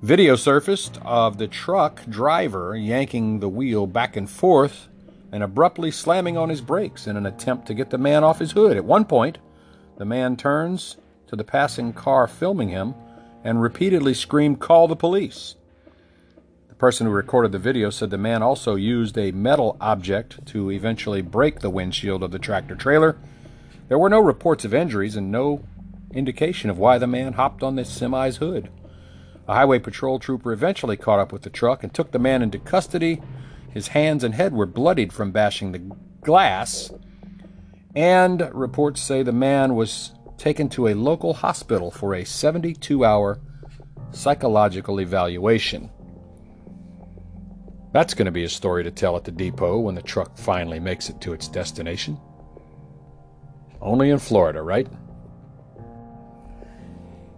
Video 0.00 0.34
surfaced 0.34 0.98
of 1.04 1.38
the 1.38 1.46
truck 1.46 2.02
driver 2.08 2.74
yanking 2.74 3.38
the 3.38 3.48
wheel 3.48 3.86
back 3.86 4.16
and 4.16 4.28
forth 4.28 4.88
and 5.32 5.42
abruptly 5.42 5.90
slamming 5.90 6.36
on 6.36 6.50
his 6.50 6.60
brakes 6.60 7.06
in 7.06 7.16
an 7.16 7.24
attempt 7.24 7.66
to 7.66 7.74
get 7.74 7.90
the 7.90 7.98
man 7.98 8.22
off 8.22 8.38
his 8.38 8.52
hood. 8.52 8.76
At 8.76 8.84
one 8.84 9.06
point, 9.06 9.38
the 9.96 10.04
man 10.04 10.36
turns 10.36 10.98
to 11.26 11.34
the 11.34 11.42
passing 11.42 11.94
car 11.94 12.28
filming 12.28 12.68
him 12.68 12.94
and 13.42 13.62
repeatedly 13.62 14.12
screamed, 14.12 14.60
Call 14.60 14.86
the 14.86 14.94
police. 14.94 15.56
The 16.68 16.74
person 16.74 17.06
who 17.06 17.12
recorded 17.12 17.52
the 17.52 17.58
video 17.58 17.88
said 17.88 18.10
the 18.10 18.18
man 18.18 18.42
also 18.42 18.74
used 18.74 19.16
a 19.16 19.32
metal 19.32 19.76
object 19.80 20.44
to 20.46 20.70
eventually 20.70 21.22
break 21.22 21.60
the 21.60 21.70
windshield 21.70 22.22
of 22.22 22.30
the 22.30 22.38
tractor 22.38 22.76
trailer. 22.76 23.16
There 23.88 23.98
were 23.98 24.10
no 24.10 24.20
reports 24.20 24.64
of 24.64 24.74
injuries 24.74 25.16
and 25.16 25.32
no 25.32 25.64
indication 26.12 26.68
of 26.68 26.78
why 26.78 26.98
the 26.98 27.06
man 27.06 27.32
hopped 27.34 27.62
on 27.62 27.76
the 27.76 27.84
semi's 27.84 28.36
hood. 28.36 28.68
A 29.48 29.54
highway 29.54 29.78
patrol 29.78 30.18
trooper 30.18 30.52
eventually 30.52 30.96
caught 30.96 31.18
up 31.18 31.32
with 31.32 31.42
the 31.42 31.50
truck 31.50 31.82
and 31.82 31.92
took 31.92 32.10
the 32.10 32.18
man 32.18 32.42
into 32.42 32.58
custody 32.58 33.20
his 33.72 33.88
hands 33.88 34.22
and 34.24 34.34
head 34.34 34.52
were 34.52 34.66
bloodied 34.66 35.12
from 35.12 35.32
bashing 35.32 35.72
the 35.72 35.78
glass, 36.20 36.90
and 37.94 38.48
reports 38.52 39.00
say 39.00 39.22
the 39.22 39.32
man 39.32 39.74
was 39.74 40.12
taken 40.38 40.68
to 40.70 40.88
a 40.88 40.94
local 40.94 41.34
hospital 41.34 41.90
for 41.90 42.14
a 42.14 42.24
72 42.24 43.04
hour 43.04 43.38
psychological 44.10 45.00
evaluation. 45.00 45.90
That's 47.92 48.14
going 48.14 48.26
to 48.26 48.32
be 48.32 48.44
a 48.44 48.48
story 48.48 48.84
to 48.84 48.90
tell 48.90 49.16
at 49.16 49.24
the 49.24 49.32
depot 49.32 49.78
when 49.78 49.94
the 49.94 50.02
truck 50.02 50.36
finally 50.38 50.80
makes 50.80 51.10
it 51.10 51.20
to 51.22 51.32
its 51.32 51.48
destination. 51.48 52.18
Only 53.80 54.10
in 54.10 54.18
Florida, 54.18 54.62
right? 54.62 54.88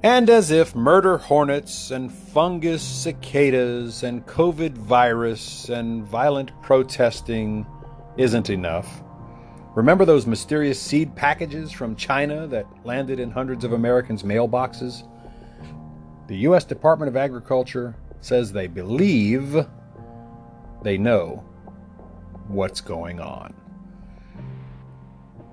And 0.05 0.29
as 0.29 0.51
if 0.51 0.75
murder 0.75 1.17
hornets 1.17 1.91
and 1.91 2.13
fungus 2.13 2.83
cicadas 2.83 4.03
and 4.03 4.27
COVID 4.27 4.73
virus 4.73 5.71
and 5.71 6.05
violent 6.05 6.51
protesting 6.61 7.67
isn't 8.19 8.51
enough, 8.51 9.03
remember 9.75 10.05
those 10.05 10.27
mysterious 10.27 10.79
seed 10.79 11.17
packages 11.17 11.73
from 11.73 11.97
China 11.97 12.47
that 12.49 12.67
landed 12.85 13.19
in 13.19 13.31
hundreds 13.31 13.65
of 13.65 13.73
Americans' 13.73 14.23
mailboxes? 14.23 15.09
The 16.29 16.37
U.S. 16.49 16.65
Department 16.65 17.09
of 17.09 17.17
Agriculture 17.17 17.97
says 18.21 18.53
they 18.53 18.67
believe 18.67 19.57
they 20.83 20.99
know 20.99 21.43
what's 22.49 22.83
going 22.83 23.21
on. 23.21 23.55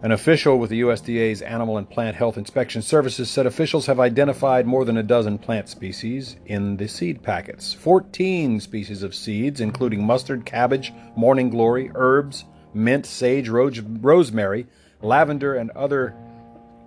An 0.03 0.11
official 0.11 0.57
with 0.57 0.71
the 0.71 0.81
USDA's 0.81 1.43
Animal 1.43 1.77
and 1.77 1.87
Plant 1.87 2.15
Health 2.15 2.35
Inspection 2.35 2.81
Services 2.81 3.29
said 3.29 3.45
officials 3.45 3.85
have 3.85 3.99
identified 3.99 4.65
more 4.65 4.83
than 4.83 4.97
a 4.97 5.03
dozen 5.03 5.37
plant 5.37 5.69
species 5.69 6.37
in 6.47 6.77
the 6.77 6.87
seed 6.87 7.21
packets. 7.21 7.71
14 7.75 8.59
species 8.61 9.03
of 9.03 9.13
seeds, 9.13 9.61
including 9.61 10.03
mustard, 10.03 10.43
cabbage, 10.43 10.91
morning 11.15 11.51
glory, 11.51 11.91
herbs, 11.93 12.45
mint, 12.73 13.05
sage, 13.05 13.47
rosemary, 13.47 14.65
lavender, 15.03 15.53
and 15.53 15.69
other 15.71 16.15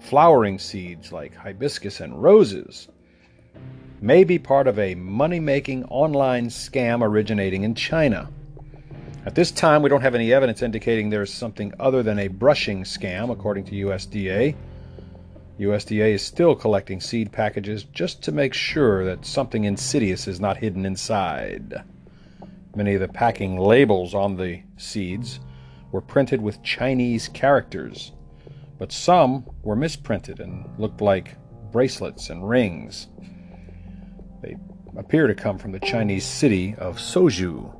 flowering 0.01 0.59
seeds 0.59 1.13
like 1.13 1.37
hibiscus 1.37 2.01
and 2.01 2.21
roses, 2.21 2.89
may 4.01 4.25
be 4.25 4.41
part 4.41 4.67
of 4.67 4.77
a 4.77 4.97
money 4.97 5.39
making 5.39 5.85
online 5.85 6.49
scam 6.49 7.01
originating 7.01 7.63
in 7.63 7.77
China. 7.77 8.29
At 9.27 9.35
this 9.35 9.51
time, 9.51 9.81
we 9.81 9.89
don't 9.89 10.03
have 10.03 10.15
any 10.15 10.35
evidence 10.35 10.61
indicating 10.61 11.09
there's 11.09 11.33
something 11.33 11.73
other 11.81 12.03
than 12.03 12.19
a 12.19 12.29
brushing 12.29 12.85
scam, 12.85 13.31
according 13.33 13.65
to 13.65 13.73
USDA. 13.73 14.55
USDA 15.59 16.13
is 16.13 16.23
still 16.23 16.55
collecting 16.55 17.01
seed 17.01 17.33
packages 17.33 17.85
just 17.85 18.23
to 18.25 18.33
make 18.33 18.53
sure 18.53 19.03
that 19.07 19.25
something 19.25 19.65
insidious 19.65 20.29
is 20.29 20.41
not 20.41 20.59
hidden 20.59 20.85
inside. 20.85 21.83
Many 22.77 22.95
of 22.95 23.01
the 23.01 23.09
packing 23.09 23.57
labels 23.57 24.15
on 24.15 24.37
the 24.37 24.63
seeds 24.77 25.41
were 25.91 26.03
printed 26.03 26.43
with 26.43 26.63
Chinese 26.63 27.29
characters, 27.29 28.13
but 28.79 28.93
some 28.93 29.49
were 29.63 29.77
misprinted 29.77 30.39
and 30.39 30.67
looked 30.79 31.01
like 31.01 31.37
bracelets 31.73 32.29
and 32.29 32.47
rings. 32.47 33.07
They 34.43 34.57
appear 34.99 35.29
to 35.29 35.35
come 35.35 35.57
from 35.57 35.73
the 35.73 35.81
Chinese 35.81 36.27
city 36.27 36.75
of 36.77 36.99
Suzhou. 36.99 37.75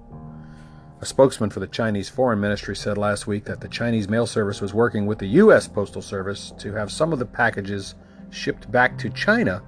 A 1.05 1.07
spokesman 1.07 1.51
for 1.51 1.61
the 1.61 1.67
Chinese 1.67 2.09
Foreign 2.09 2.41
Ministry 2.41 2.75
said 2.75 2.97
last 2.97 3.27
week 3.27 3.45
that 3.45 3.61
the 3.61 3.69
Chinese 3.69 4.09
mail 4.09 4.27
service 4.27 4.63
was 4.63 4.73
working 4.73 5.05
with 5.05 5.19
the 5.19 5.27
U.S. 5.27 5.69
Postal 5.69 6.01
Service 6.01 6.55
to 6.57 6.73
have 6.73 6.91
some 6.91 7.13
of 7.13 7.19
the 7.19 7.27
packages 7.27 7.95
shipped 8.31 8.73
back 8.73 8.97
to 8.97 9.11
China 9.11 9.63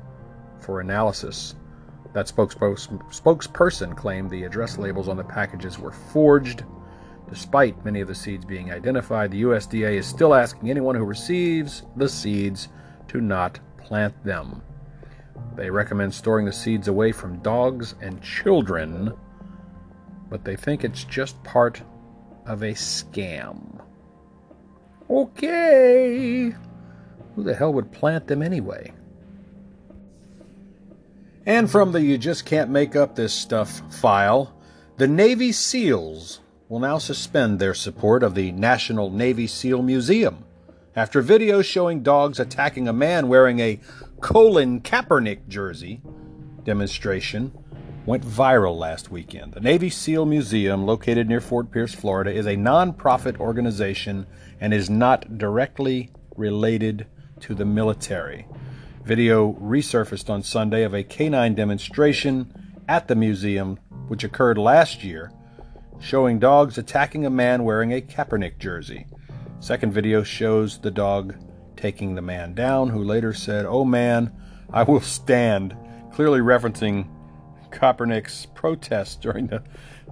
for 0.61 0.81
analysis. 0.81 1.55
That 2.15 2.25
spokesperson 2.29 3.95
claimed 3.95 4.31
the 4.31 4.45
address 4.45 4.79
labels 4.79 5.09
on 5.09 5.19
the 5.19 5.25
packages 5.25 5.79
were 5.79 5.93
forged. 5.93 6.65
Despite 7.29 7.85
many 7.85 8.01
of 8.01 8.09
the 8.09 8.15
seeds 8.15 8.47
being 8.47 8.73
identified, 8.73 9.31
the 9.31 9.43
USDA 9.43 9.93
is 9.99 10.07
still 10.07 10.35
asking 10.35 10.71
anyone 10.71 10.95
who 10.95 11.05
receives 11.05 11.83
the 11.97 12.09
seeds 12.09 12.69
to 13.09 13.21
not 13.21 13.61
plant 13.77 14.15
them. 14.25 14.63
They 15.55 15.69
recommend 15.69 16.15
storing 16.15 16.47
the 16.47 16.53
seeds 16.53 16.89
away 16.89 17.13
from 17.13 17.41
dogs 17.41 17.95
and 18.01 18.23
children, 18.23 19.13
but 20.29 20.45
they 20.45 20.57
think 20.57 20.85
it's 20.85 21.05
just 21.05 21.43
part 21.45 21.83
of 22.47 22.63
a 22.63 22.73
scam. 22.73 23.81
Okay. 25.09 26.55
Who 27.35 27.43
the 27.43 27.55
hell 27.55 27.73
would 27.73 27.93
plant 27.93 28.27
them 28.27 28.43
anyway? 28.43 28.93
And 31.45 31.71
from 31.71 31.93
the 31.93 32.01
You 32.01 32.19
Just 32.19 32.45
Can't 32.45 32.71
Make 32.71 32.97
Up 32.97 33.15
This 33.15 33.33
Stuff 33.33 33.83
file, 33.95 34.53
the 34.97 35.07
Navy 35.07 35.53
SEALs 35.53 36.41
will 36.69 36.81
now 36.81 36.99
suspend 36.99 37.59
their 37.59 37.75
support 37.75 38.23
of 38.23 38.35
the 38.35 38.51
National 38.53 39.11
Navy 39.11 39.47
SEAL 39.47 39.83
Museum 39.83 40.45
after 40.97 41.23
videos 41.23 41.65
showing 41.65 42.03
dogs 42.03 42.41
attacking 42.41 42.89
a 42.89 42.93
man 42.93 43.29
wearing 43.29 43.61
a 43.61 43.79
Colin 44.21 44.81
Kaepernick 44.81 45.47
jersey 45.47 46.01
demonstration 46.65 47.53
went 48.07 48.25
viral 48.25 48.79
last 48.79 49.11
weekend. 49.11 49.53
The 49.53 49.61
Navy 49.61 49.91
SEAL 49.91 50.27
Museum, 50.27 50.87
located 50.87 51.29
near 51.29 51.41
Fort 51.41 51.73
Pierce, 51.73 51.93
Florida, 51.93 52.33
is 52.33 52.47
a 52.47 52.55
nonprofit 52.55 53.39
organization 53.41 54.27
and 54.61 54.73
is 54.73 54.89
not 54.89 55.39
directly 55.39 56.11
related 56.37 57.07
to 57.41 57.55
the 57.55 57.65
military. 57.65 58.47
Video 59.05 59.55
resurfaced 59.55 60.31
on 60.31 60.43
Sunday 60.43 60.85
of 60.85 60.95
a 60.95 61.03
canine 61.03 61.55
demonstration 61.55 62.53
at 62.89 63.09
the 63.09 63.17
museum, 63.17 63.79
which 64.07 64.23
occurred 64.23 64.57
last 64.57 65.03
year, 65.03 65.33
showing 66.01 66.39
dogs 66.39 66.79
attacking 66.79 67.27
a 67.27 67.31
man 67.31 67.65
wearing 67.65 67.93
a 67.93 68.01
Kaepernick 68.01 68.59
jersey. 68.59 69.07
Second 69.59 69.93
video 69.93 70.23
shows 70.23 70.79
the 70.79 70.91
dog 70.93 71.35
taking 71.77 72.15
the 72.15 72.23
man 72.23 72.55
down, 72.55 72.89
who 72.89 73.03
later 73.03 73.33
said, 73.33 73.67
Oh 73.67 73.85
man, 73.85 74.33
I 74.73 74.85
will 74.85 75.01
stand, 75.01 75.77
clearly 76.13 76.41
referencing 76.41 77.09
Kaepernick's 77.71 78.47
protest 78.47 79.21
during 79.21 79.49
the 79.49 79.63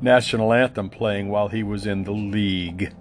national 0.00 0.52
anthem 0.52 0.90
playing 0.90 1.28
while 1.28 1.49
he 1.49 1.62
was 1.62 1.87
in 1.87 2.04
the 2.04 2.12
league. 2.12 2.94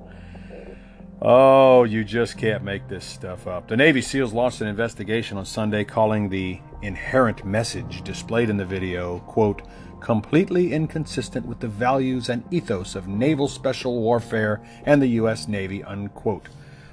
Oh, 1.22 1.86
you 1.86 2.04
just 2.04 2.38
can't 2.38 2.66
make 2.66 2.90
this 2.90 3.06
stuff 3.06 3.48
up. 3.48 3.70
The 3.70 3.78
Navy 3.78 4.02
SEALs 4.02 4.34
launched 4.34 4.60
an 4.60 4.68
investigation 4.68 5.38
on 5.38 5.46
Sunday 5.46 5.86
calling 5.86 6.28
the 6.28 6.60
inherent 6.82 7.46
message 7.46 8.02
displayed 8.04 8.50
in 8.50 8.58
the 8.58 8.66
video, 8.66 9.20
quote, 9.20 9.62
completely 10.02 10.74
inconsistent 10.74 11.46
with 11.46 11.62
the 11.62 11.68
values 11.70 12.28
and 12.28 12.44
ethos 12.52 12.96
of 12.96 13.08
naval 13.08 13.48
special 13.48 14.02
warfare 14.02 14.62
and 14.86 15.02
the 15.02 15.08
U.S. 15.08 15.48
Navy, 15.48 15.82
unquote. 15.82 16.50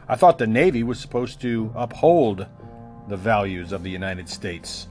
I 0.09 0.15
thought 0.15 0.39
the 0.39 0.47
Navy 0.47 0.85
was 0.85 1.01
supposed 1.01 1.41
to 1.41 1.73
uphold 1.75 2.47
the 3.09 3.17
values 3.17 3.73
of 3.73 3.83
the 3.83 3.91
United 3.91 4.29
States. 4.29 4.87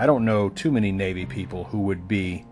I 0.00 0.06
don't 0.06 0.24
know 0.24 0.48
too 0.48 0.72
many 0.72 0.92
Navy 0.92 1.26
people 1.26 1.64
who 1.64 1.80
would 1.80 2.08
be 2.08 2.46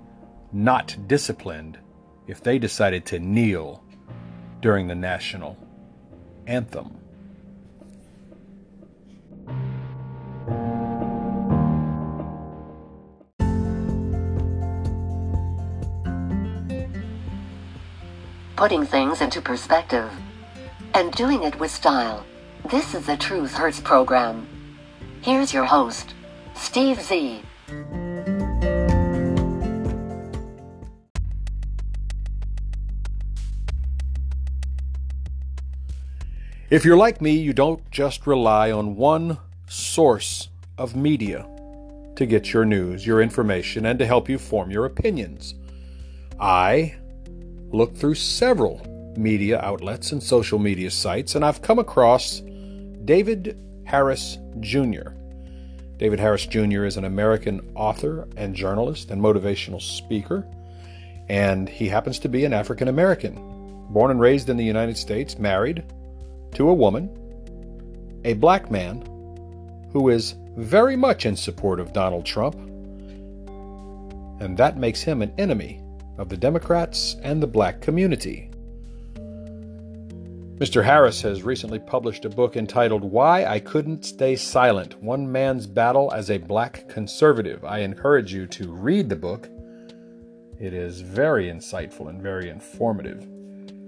not 0.52 0.95
disciplined 1.07 1.78
if 2.26 2.43
they 2.43 2.59
decided 2.59 3.07
to 3.07 3.19
kneel 3.19 3.83
during 4.61 4.87
the 4.87 4.95
national 4.95 5.57
anthem. 6.47 6.95
Putting 18.56 18.84
things 18.84 19.23
into 19.23 19.41
perspective. 19.41 20.11
And 20.93 21.13
doing 21.13 21.45
it 21.45 21.58
with 21.58 21.71
style. 21.71 22.26
This 22.71 22.95
is 22.95 23.06
the 23.06 23.17
Truth 23.17 23.54
Hurts 23.54 23.80
program. 23.80 24.47
Here's 25.23 25.54
your 25.54 25.65
host, 25.65 26.13
Steve 26.58 27.00
Z. 27.00 27.40
If 36.71 36.84
you're 36.84 36.97
like 36.97 37.23
me, 37.23 37.30
you 37.30 37.52
don't 37.52 37.88
just 37.90 38.26
rely 38.26 38.71
on 38.71 38.97
one 38.97 39.38
source 39.68 40.49
of 40.76 40.94
media 40.94 41.49
to 42.16 42.26
get 42.26 42.52
your 42.52 42.64
news, 42.64 43.06
your 43.06 43.23
information, 43.23 43.86
and 43.86 43.99
to 43.99 44.04
help 44.04 44.28
you 44.28 44.36
form 44.36 44.71
your 44.71 44.84
opinions. 44.84 45.54
I 46.38 46.97
look 47.71 47.97
through 47.97 48.16
several 48.16 48.84
media 49.16 49.60
outlets 49.60 50.12
and 50.12 50.23
social 50.23 50.58
media 50.58 50.90
sites, 50.90 51.34
and 51.34 51.44
I've 51.44 51.62
come 51.62 51.78
across 51.78 52.40
David 53.04 53.58
Harris 53.84 54.38
Jr. 54.60 55.18
David 55.99 56.21
Harris 56.21 56.47
Jr. 56.47 56.84
is 56.84 56.97
an 56.97 57.04
American 57.04 57.73
author 57.75 58.28
and 58.37 58.54
journalist 58.54 59.11
and 59.11 59.21
motivational 59.21 59.82
speaker, 59.82 60.47
and 61.28 61.69
he 61.69 61.89
happens 61.89 62.21
to 62.21 62.28
be 62.28 62.45
an 62.45 62.52
African 62.52 62.87
American. 62.87 63.34
Born 63.91 64.13
and 64.13 64.21
raised 64.21 64.49
in 64.49 64.56
the 64.56 64.65
United 64.65 64.97
States, 64.97 65.39
married, 65.39 65.82
to 66.54 66.69
a 66.69 66.75
woman, 66.75 67.11
a 68.25 68.34
black 68.34 68.71
man, 68.71 69.02
who 69.93 70.08
is 70.08 70.37
very 70.56 70.95
much 70.95 71.26
in 71.26 71.34
support 71.34 71.80
of 71.80 71.93
Donald 71.93 72.25
Trump, 72.25 72.54
and 74.41 74.56
that 74.56 74.76
makes 74.76 75.02
him 75.02 75.21
an 75.21 75.32
enemy 75.37 75.82
of 76.17 76.28
the 76.28 76.37
Democrats 76.37 77.17
and 77.23 77.43
the 77.43 77.47
black 77.47 77.80
community. 77.80 78.48
Mr. 80.58 80.82
Harris 80.82 81.23
has 81.23 81.44
recently 81.44 81.78
published 81.78 82.25
a 82.25 82.28
book 82.28 82.56
entitled 82.56 83.04
Why 83.04 83.44
I 83.44 83.60
Couldn't 83.60 84.04
Stay 84.04 84.34
Silent 84.34 85.00
One 85.00 85.30
Man's 85.30 85.68
Battle 85.68 86.12
as 86.12 86.32
a 86.32 86.38
Black 86.38 86.88
Conservative. 86.88 87.64
I 87.64 87.78
encourage 87.78 88.34
you 88.34 88.44
to 88.49 88.73
read 88.73 89.08
the 89.08 89.14
book. 89.14 89.49
It 90.58 90.75
is 90.75 91.00
very 91.00 91.47
insightful 91.47 92.08
and 92.08 92.21
very 92.21 92.50
informative. 92.50 93.25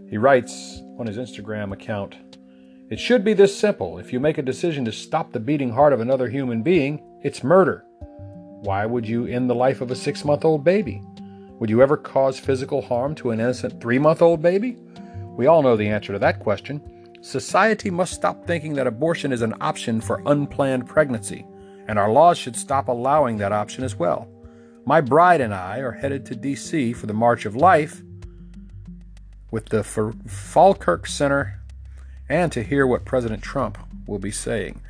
He 0.08 0.16
writes 0.16 0.80
on 0.96 1.08
his 1.08 1.16
Instagram 1.16 1.72
account 1.72 2.16
it 2.88 3.00
should 3.00 3.24
be 3.24 3.34
this 3.34 3.56
simple. 3.56 3.98
If 3.98 4.12
you 4.12 4.20
make 4.20 4.38
a 4.38 4.42
decision 4.42 4.84
to 4.84 4.92
stop 4.92 5.32
the 5.32 5.40
beating 5.40 5.70
heart 5.70 5.92
of 5.92 6.00
another 6.00 6.28
human 6.28 6.62
being, 6.62 7.00
it's 7.22 7.42
murder. 7.42 7.84
Why 8.62 8.86
would 8.86 9.08
you 9.08 9.26
end 9.26 9.50
the 9.50 9.54
life 9.54 9.80
of 9.80 9.90
a 9.90 9.96
six 9.96 10.24
month 10.24 10.44
old 10.44 10.62
baby? 10.62 11.02
Would 11.58 11.70
you 11.70 11.82
ever 11.82 11.96
cause 11.96 12.38
physical 12.38 12.82
harm 12.82 13.16
to 13.16 13.30
an 13.30 13.40
innocent 13.40 13.80
three 13.80 13.98
month 13.98 14.22
old 14.22 14.40
baby? 14.40 14.76
We 15.36 15.46
all 15.46 15.62
know 15.62 15.76
the 15.76 15.88
answer 15.88 16.12
to 16.12 16.18
that 16.18 16.40
question. 16.40 16.80
Society 17.22 17.90
must 17.90 18.14
stop 18.14 18.46
thinking 18.46 18.74
that 18.74 18.86
abortion 18.86 19.32
is 19.32 19.42
an 19.42 19.54
option 19.60 20.00
for 20.00 20.22
unplanned 20.26 20.86
pregnancy, 20.86 21.46
and 21.86 21.98
our 21.98 22.10
laws 22.10 22.38
should 22.38 22.56
stop 22.56 22.88
allowing 22.88 23.36
that 23.38 23.52
option 23.52 23.84
as 23.84 23.96
well. 23.96 24.28
My 24.86 25.00
bride 25.00 25.40
and 25.40 25.54
I 25.54 25.78
are 25.78 25.92
headed 25.92 26.24
to 26.26 26.36
D.C. 26.36 26.94
for 26.94 27.06
the 27.06 27.12
March 27.12 27.44
of 27.44 27.54
Life 27.54 28.02
with 29.50 29.66
the 29.66 29.84
Falkirk 29.84 31.06
Center 31.06 31.60
and 32.28 32.50
to 32.52 32.62
hear 32.62 32.86
what 32.86 33.04
President 33.04 33.42
Trump 33.42 33.76
will 34.06 34.18
be 34.18 34.30
saying, 34.30 34.80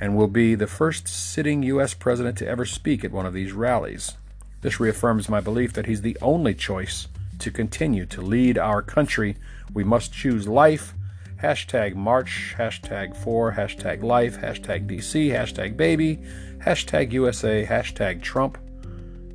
and 0.00 0.16
will 0.16 0.28
be 0.28 0.54
the 0.54 0.66
first 0.66 1.08
sitting 1.08 1.62
U.S. 1.64 1.94
president 1.94 2.38
to 2.38 2.46
ever 2.46 2.64
speak 2.64 3.04
at 3.04 3.12
one 3.12 3.26
of 3.26 3.34
these 3.34 3.52
rallies. 3.52 4.16
This 4.62 4.80
reaffirms 4.80 5.28
my 5.28 5.40
belief 5.40 5.72
that 5.74 5.86
he's 5.86 6.02
the 6.02 6.16
only 6.22 6.54
choice 6.54 7.08
to 7.40 7.50
continue 7.50 8.06
to 8.06 8.22
lead 8.22 8.58
our 8.58 8.82
country. 8.82 9.36
We 9.72 9.84
must 9.84 10.12
choose 10.12 10.46
life. 10.46 10.94
Hashtag 11.42 11.94
March, 11.94 12.54
hashtag 12.58 13.16
for, 13.16 13.52
hashtag 13.52 14.02
life, 14.02 14.38
hashtag 14.38 14.86
DC, 14.86 15.30
hashtag 15.30 15.76
baby, 15.76 16.18
hashtag 16.58 17.12
USA, 17.12 17.64
hashtag 17.64 18.22
Trump 18.22 18.58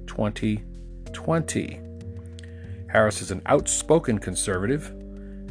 2020. 0.07 1.79
Harris 2.91 3.21
is 3.21 3.31
an 3.31 3.41
outspoken 3.47 4.19
conservative 4.19 4.93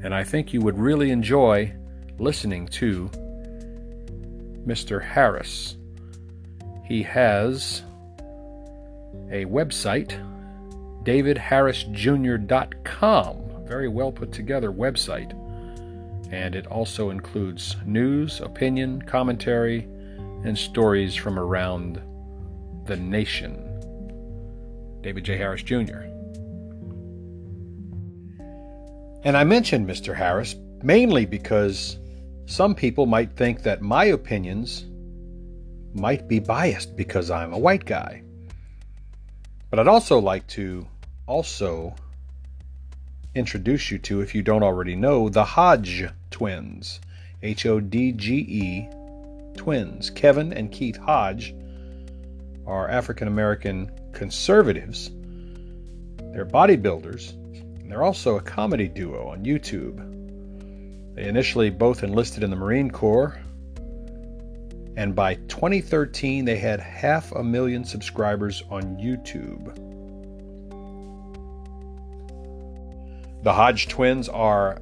and 0.05 0.14
I 0.14 0.23
think 0.23 0.53
you 0.53 0.61
would 0.61 0.79
really 0.79 1.11
enjoy 1.11 1.75
listening 2.19 2.69
to 2.69 3.11
Mr. 4.67 5.03
Harris. 5.03 5.77
He 6.85 7.03
has 7.03 7.83
a 9.31 9.47
website, 9.47 10.12
davidharrisjr.com, 11.05 13.67
very 13.67 13.88
well 13.88 14.12
put 14.12 14.33
together 14.33 14.73
website. 14.73 15.33
And 16.33 16.55
it 16.55 16.67
also 16.67 17.11
includes 17.11 17.77
news, 17.85 18.40
opinion, 18.40 19.03
commentary, 19.03 19.87
and 20.45 20.59
stories 20.59 21.14
from 21.14 21.38
around 21.38 22.01
the 22.87 22.97
nation. 22.97 23.61
David 25.01 25.25
J. 25.25 25.37
Harris 25.37 25.62
Jr. 25.62 26.01
And 29.23 29.37
I 29.37 29.45
mentioned 29.45 29.88
Mr. 29.88 30.14
Harris 30.14 30.57
mainly 30.83 31.25
because 31.25 31.99
some 32.47 32.75
people 32.75 33.07
might 33.07 33.33
think 33.33 33.62
that 33.62 33.81
my 33.81 34.07
opinions 34.07 34.87
might 35.95 36.29
be 36.29 36.40
biased 36.40 36.97
because 36.97 37.31
I'm 37.31 37.53
a 37.53 37.59
white 37.59 37.87
guy. 37.87 38.23
But 39.71 39.79
I'd 39.79 39.88
also 39.88 40.19
like 40.19 40.47
to 40.49 40.87
also 41.26 41.94
introduce 43.34 43.90
you 43.90 43.98
to, 43.98 44.20
if 44.20 44.34
you 44.34 44.42
don't 44.42 44.62
already 44.62 44.96
know, 44.96 45.28
the 45.28 45.44
Hodge 45.44 46.04
twins. 46.30 47.00
H 47.42 47.66
O 47.66 47.78
D 47.78 48.12
G 48.12 48.37
E 48.37 48.88
twins. 49.56 50.10
Kevin 50.10 50.52
and 50.52 50.72
Keith 50.72 50.96
Hodge 50.96 51.54
are 52.66 52.88
African 52.88 53.28
American 53.28 53.90
conservatives. 54.12 55.10
They're 56.32 56.46
bodybuilders, 56.46 57.32
and 57.32 57.90
they're 57.90 58.02
also 58.02 58.37
a 58.37 58.40
comedy 58.40 58.88
duo 58.88 59.28
on 59.28 59.44
YouTube. 59.44 60.10
They 61.14 61.28
initially 61.28 61.70
both 61.70 62.02
enlisted 62.02 62.42
in 62.42 62.50
the 62.50 62.56
Marine 62.56 62.90
Corps, 62.90 63.38
and 64.96 65.14
by 65.14 65.34
2013, 65.34 66.44
they 66.44 66.56
had 66.56 66.80
half 66.80 67.30
a 67.32 67.44
million 67.44 67.84
subscribers 67.84 68.62
on 68.70 68.96
YouTube. 68.96 69.93
The 73.44 73.52
Hodge 73.52 73.88
twins 73.88 74.30
are 74.30 74.78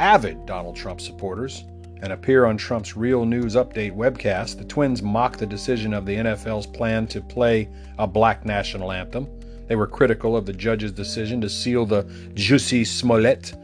avid 0.00 0.46
Donald 0.46 0.74
Trump 0.74 1.00
supporters 1.00 1.62
and 2.02 2.12
appear 2.12 2.44
on 2.44 2.56
Trump's 2.56 2.96
Real 2.96 3.24
News 3.24 3.54
Update 3.54 3.92
webcast. 3.92 4.58
The 4.58 4.64
twins 4.64 5.00
mock 5.00 5.36
the 5.36 5.46
decision 5.46 5.94
of 5.94 6.04
the 6.04 6.16
NFL's 6.16 6.66
plan 6.66 7.06
to 7.06 7.20
play 7.20 7.68
a 7.96 8.08
black 8.08 8.44
national 8.44 8.90
anthem. 8.90 9.28
They 9.68 9.76
were 9.76 9.86
critical 9.86 10.36
of 10.36 10.44
the 10.44 10.52
judge's 10.52 10.90
decision 10.90 11.40
to 11.42 11.48
seal 11.48 11.86
the 11.86 12.02
Jussie 12.34 12.84
Smollett 12.84 13.54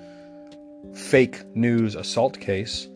fake 0.95 1.45
news 1.57 1.97
assault 1.97 2.39
case. 2.39 2.87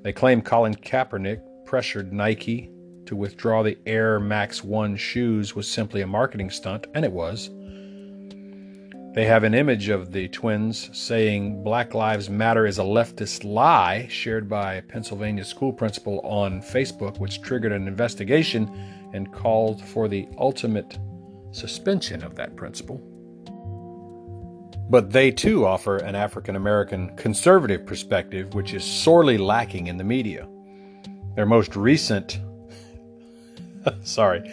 They 0.00 0.14
claim 0.14 0.40
Colin 0.40 0.74
Kaepernick 0.74 1.42
pressured 1.66 2.14
Nike 2.14 2.70
to 3.04 3.14
withdraw 3.14 3.62
the 3.62 3.76
Air 3.84 4.18
Max 4.18 4.64
1 4.64 4.96
shoes 4.96 5.54
was 5.54 5.68
simply 5.68 6.00
a 6.00 6.06
marketing 6.06 6.48
stunt, 6.48 6.86
and 6.94 7.04
it 7.04 7.12
was. 7.12 7.50
They 9.14 9.26
have 9.26 9.44
an 9.44 9.52
image 9.52 9.90
of 9.90 10.10
the 10.10 10.28
twins 10.28 10.88
saying 10.96 11.62
Black 11.62 11.92
Lives 11.92 12.30
Matter 12.30 12.64
is 12.64 12.78
a 12.78 12.82
leftist 12.82 13.44
lie, 13.44 14.06
shared 14.08 14.48
by 14.48 14.74
a 14.74 14.82
Pennsylvania 14.82 15.44
school 15.44 15.70
principal 15.70 16.20
on 16.20 16.62
Facebook, 16.62 17.20
which 17.20 17.42
triggered 17.42 17.72
an 17.72 17.86
investigation 17.86 18.70
and 19.12 19.30
called 19.30 19.84
for 19.84 20.08
the 20.08 20.26
ultimate 20.38 20.98
suspension 21.50 22.22
of 22.22 22.36
that 22.36 22.56
principal. 22.56 23.02
But 24.88 25.10
they 25.10 25.30
too 25.30 25.66
offer 25.66 25.98
an 25.98 26.14
African 26.14 26.56
American 26.56 27.14
conservative 27.16 27.84
perspective, 27.84 28.54
which 28.54 28.72
is 28.72 28.82
sorely 28.82 29.36
lacking 29.36 29.88
in 29.88 29.98
the 29.98 30.04
media. 30.04 30.48
Their 31.36 31.44
most 31.44 31.76
recent, 31.76 32.40
sorry, 34.04 34.50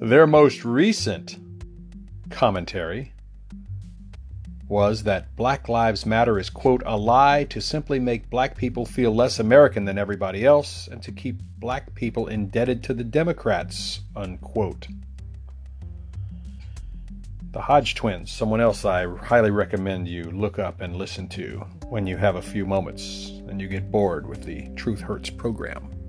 their 0.00 0.26
most 0.26 0.64
recent 0.64 1.36
commentary 2.30 3.12
was 4.70 5.02
that 5.02 5.34
Black 5.34 5.68
Lives 5.68 6.06
Matter 6.06 6.38
is, 6.38 6.48
quote, 6.48 6.82
a 6.86 6.96
lie 6.96 7.44
to 7.50 7.60
simply 7.60 7.98
make 7.98 8.30
black 8.30 8.56
people 8.56 8.86
feel 8.86 9.12
less 9.12 9.40
American 9.40 9.84
than 9.84 9.98
everybody 9.98 10.46
else 10.46 10.86
and 10.86 11.02
to 11.02 11.10
keep 11.10 11.42
black 11.58 11.94
people 11.96 12.28
indebted 12.28 12.84
to 12.84 12.94
the 12.94 13.02
Democrats, 13.02 14.00
unquote. 14.14 14.86
The 17.50 17.60
Hodge 17.60 17.96
twins, 17.96 18.30
someone 18.30 18.60
else 18.60 18.84
I 18.84 19.06
highly 19.16 19.50
recommend 19.50 20.06
you 20.06 20.22
look 20.22 20.60
up 20.60 20.80
and 20.80 20.94
listen 20.94 21.26
to 21.30 21.66
when 21.88 22.06
you 22.06 22.16
have 22.16 22.36
a 22.36 22.42
few 22.42 22.64
moments 22.64 23.30
and 23.48 23.60
you 23.60 23.66
get 23.66 23.90
bored 23.90 24.28
with 24.28 24.44
the 24.44 24.68
Truth 24.76 25.00
Hurts 25.00 25.30
program. 25.30 25.99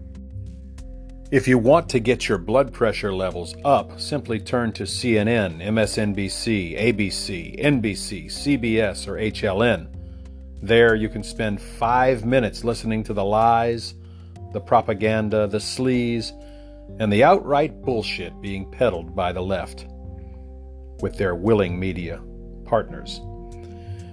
If 1.31 1.47
you 1.47 1.57
want 1.57 1.87
to 1.91 2.01
get 2.01 2.27
your 2.27 2.37
blood 2.37 2.73
pressure 2.73 3.13
levels 3.13 3.55
up, 3.63 4.01
simply 4.01 4.37
turn 4.37 4.73
to 4.73 4.83
CNN, 4.83 5.65
MSNBC, 5.65 6.77
ABC, 6.77 7.57
NBC, 7.57 8.25
CBS, 8.25 9.07
or 9.07 9.13
HLN. 9.13 9.87
There 10.61 10.93
you 10.93 11.07
can 11.07 11.23
spend 11.23 11.61
five 11.61 12.25
minutes 12.25 12.65
listening 12.65 13.01
to 13.05 13.13
the 13.13 13.23
lies, 13.23 13.93
the 14.51 14.59
propaganda, 14.59 15.47
the 15.47 15.59
sleaze, 15.59 16.33
and 16.99 17.13
the 17.13 17.23
outright 17.23 17.81
bullshit 17.81 18.41
being 18.41 18.69
peddled 18.69 19.15
by 19.15 19.31
the 19.31 19.41
left 19.41 19.85
with 20.99 21.15
their 21.15 21.33
willing 21.33 21.79
media 21.79 22.21
partners. 22.65 23.21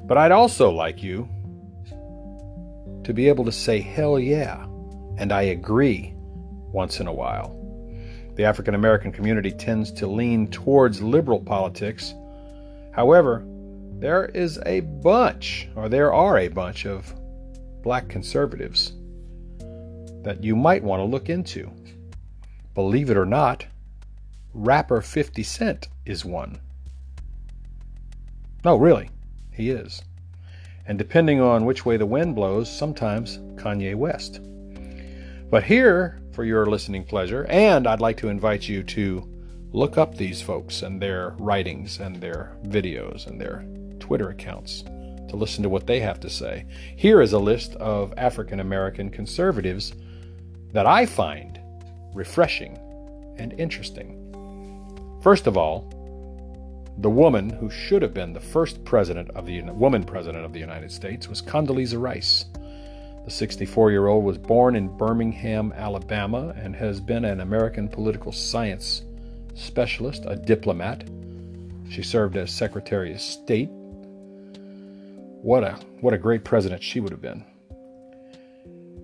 But 0.05 0.19
I'd 0.19 0.31
also 0.31 0.71
like 0.71 1.03
you 1.03 1.29
to 3.03 3.13
be 3.13 3.29
able 3.29 3.45
to 3.45 3.53
say, 3.53 3.81
hell 3.81 4.21
yeah, 4.21 4.67
and 5.17 5.33
I 5.33 5.43
agree 5.43 6.15
once 6.73 7.01
in 7.01 7.07
a 7.07 7.13
while. 7.13 7.55
The 8.37 8.45
African 8.45 8.75
American 8.75 9.11
community 9.11 9.51
tends 9.51 9.91
to 9.93 10.07
lean 10.07 10.49
towards 10.49 11.03
liberal 11.03 11.41
politics. 11.41 12.15
However, 12.93 13.45
there 13.99 14.27
is 14.27 14.61
a 14.65 14.81
bunch, 14.81 15.69
or 15.75 15.89
there 15.89 16.13
are 16.13 16.39
a 16.39 16.49
bunch 16.49 16.87
of 16.87 17.13
black 17.83 18.09
conservatives 18.09 18.93
that 20.23 20.43
you 20.43 20.55
might 20.55 20.85
want 20.85 21.01
to 21.01 21.05
look 21.05 21.29
into. 21.29 21.71
Believe 22.75 23.11
it 23.11 23.17
or 23.17 23.27
not, 23.27 23.67
rapper 24.55 25.01
50 25.01 25.43
Cent 25.43 25.89
is 26.07 26.25
one. 26.25 26.59
No, 28.65 28.77
really, 28.77 29.11
he 29.53 29.71
is. 29.71 30.03
And 30.87 30.97
depending 30.97 31.41
on 31.41 31.65
which 31.65 31.85
way 31.85 31.97
the 31.97 32.07
wind 32.07 32.35
blows, 32.35 32.71
sometimes 32.71 33.39
Kanye 33.57 33.95
West. 33.95 34.41
But 35.51 35.65
here, 35.65 36.21
for 36.39 36.45
your 36.45 36.67
listening 36.67 37.03
pleasure. 37.03 37.47
And 37.47 37.85
I'd 37.89 38.01
like 38.01 38.17
to 38.19 38.29
invite 38.29 38.69
you 38.69 38.85
to 38.85 39.29
look 39.73 39.99
up 39.99 40.17
these 40.17 40.41
folks 40.41 40.83
and 40.83 41.03
their 41.03 41.35
writings 41.41 41.99
and 41.99 42.15
their 42.15 42.57
videos 42.67 43.27
and 43.27 43.41
their 43.41 43.67
Twitter 43.99 44.29
accounts 44.29 44.83
to 44.83 45.35
listen 45.35 45.65
to 45.65 45.69
what 45.69 45.89
they 45.89 45.99
have 45.99 46.21
to 46.21 46.31
say. 46.31 46.65
Here 46.95 47.21
is 47.21 47.33
a 47.33 47.41
list 47.41 47.75
of 47.75 48.15
African 48.17 48.61
American 48.61 49.11
conservatives 49.11 49.95
that 50.73 50.87
I 50.87 51.07
find 51.07 51.59
refreshing 52.15 52.79
and 53.37 53.53
interesting. 53.55 55.19
First 55.23 55.49
of 55.49 55.57
all, 55.57 55.93
the 56.99 57.11
woman 57.11 57.51
who 57.51 57.69
should 57.69 58.03
have 58.03 58.15
been 58.15 58.33
the 58.33 58.39
first 58.39 58.85
president 58.85 59.29
of 59.31 59.47
the 59.47 59.61
woman 59.63 60.05
president 60.05 60.45
of 60.45 60.53
the 60.53 60.61
United 60.61 60.93
States 60.93 61.29
was 61.29 61.43
Condoleezza 61.43 62.01
Rice. 62.01 62.45
The 63.29 63.35
64 63.35 63.91
year 63.91 64.07
old 64.07 64.25
was 64.25 64.39
born 64.39 64.75
in 64.75 64.89
Birmingham, 64.97 65.75
Alabama, 65.77 66.55
and 66.57 66.75
has 66.75 66.99
been 66.99 67.27
an 67.27 67.43
American 67.43 67.87
political 67.87 68.33
science 68.33 69.03
specialist, 69.53 70.25
a 70.27 70.35
diplomat. 70.35 71.05
She 71.91 72.03
served 72.03 72.39
as 72.39 72.51
Secretary 72.51 73.13
of 73.13 73.21
State. 73.21 73.69
What 75.43 75.63
a, 75.63 75.73
what 76.01 76.15
a 76.15 76.19
great 76.19 76.43
president 76.43 76.83
she 76.83 77.01
would 77.01 77.13
have 77.13 77.21
been. 77.21 77.45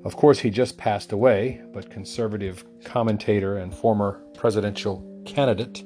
Of 0.07 0.17
course, 0.17 0.39
he 0.39 0.49
just 0.49 0.79
passed 0.79 1.13
away, 1.13 1.61
but 1.75 1.91
conservative 1.91 2.65
commentator 2.83 3.59
and 3.59 3.75
former 3.75 4.23
presidential 4.33 5.05
candidate, 5.27 5.85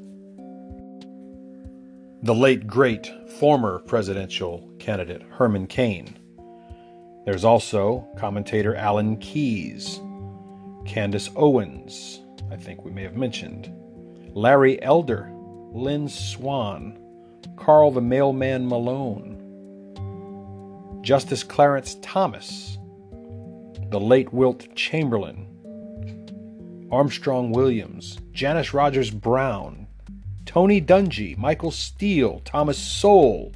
the 2.22 2.37
late 2.37 2.68
great 2.68 3.11
former 3.40 3.81
presidential 3.81 4.70
candidate 4.79 5.22
Herman 5.22 5.66
Cain, 5.66 6.17
there's 7.28 7.44
also 7.44 8.08
commentator 8.16 8.74
Alan 8.74 9.18
Keyes, 9.18 10.00
Candace 10.86 11.28
Owens, 11.36 12.22
I 12.50 12.56
think 12.56 12.86
we 12.86 12.90
may 12.90 13.02
have 13.02 13.16
mentioned, 13.16 13.70
Larry 14.34 14.82
Elder, 14.82 15.30
Lynn 15.70 16.08
Swann, 16.08 16.98
Karl 17.54 17.90
the 17.90 18.00
Mailman 18.00 18.66
Malone, 18.66 19.34
Justice 21.02 21.42
Clarence 21.42 21.98
Thomas, 22.00 22.78
the 23.90 24.00
late 24.00 24.32
Wilt 24.32 24.74
Chamberlain, 24.74 25.46
Armstrong 26.90 27.52
Williams, 27.52 28.16
Janice 28.32 28.72
Rogers 28.72 29.10
Brown, 29.10 29.86
Tony 30.46 30.80
Dungy, 30.80 31.36
Michael 31.36 31.72
Steele, 31.72 32.40
Thomas 32.46 32.78
Sowell. 32.78 33.52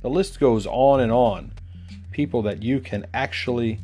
The 0.00 0.08
list 0.08 0.38
goes 0.38 0.64
on 0.64 1.00
and 1.00 1.10
on 1.10 1.54
people 2.20 2.42
that 2.42 2.62
you 2.62 2.78
can 2.80 3.06
actually 3.14 3.78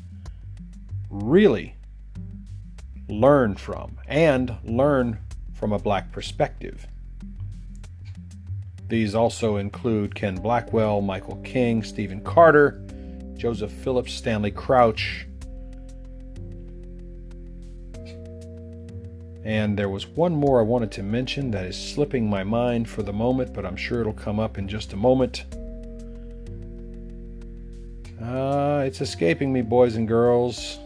really 1.08 1.74
learn 3.08 3.54
from 3.54 3.96
and 4.06 4.58
learn 4.62 5.18
from 5.54 5.72
a 5.72 5.78
black 5.78 6.12
perspective. 6.12 6.86
These 8.88 9.14
also 9.14 9.56
include 9.56 10.14
Ken 10.14 10.34
Blackwell, 10.34 11.00
Michael 11.00 11.36
King, 11.36 11.82
Stephen 11.82 12.20
Carter, 12.20 12.84
Joseph 13.38 13.72
Phillips, 13.72 14.12
Stanley 14.12 14.50
Crouch. 14.50 15.26
And 19.46 19.78
there 19.78 19.88
was 19.88 20.06
one 20.06 20.34
more 20.34 20.60
I 20.60 20.62
wanted 20.62 20.92
to 20.92 21.02
mention 21.02 21.52
that 21.52 21.64
is 21.64 21.94
slipping 21.94 22.28
my 22.28 22.44
mind 22.44 22.86
for 22.86 23.02
the 23.02 23.14
moment, 23.14 23.54
but 23.54 23.64
I'm 23.64 23.76
sure 23.76 24.02
it'll 24.02 24.12
come 24.12 24.38
up 24.38 24.58
in 24.58 24.68
just 24.68 24.92
a 24.92 24.96
moment. 24.96 25.46
Uh, 28.26 28.82
it's 28.84 29.00
escaping 29.00 29.52
me, 29.52 29.62
boys 29.62 29.94
and 29.94 30.08
girls. 30.08 30.80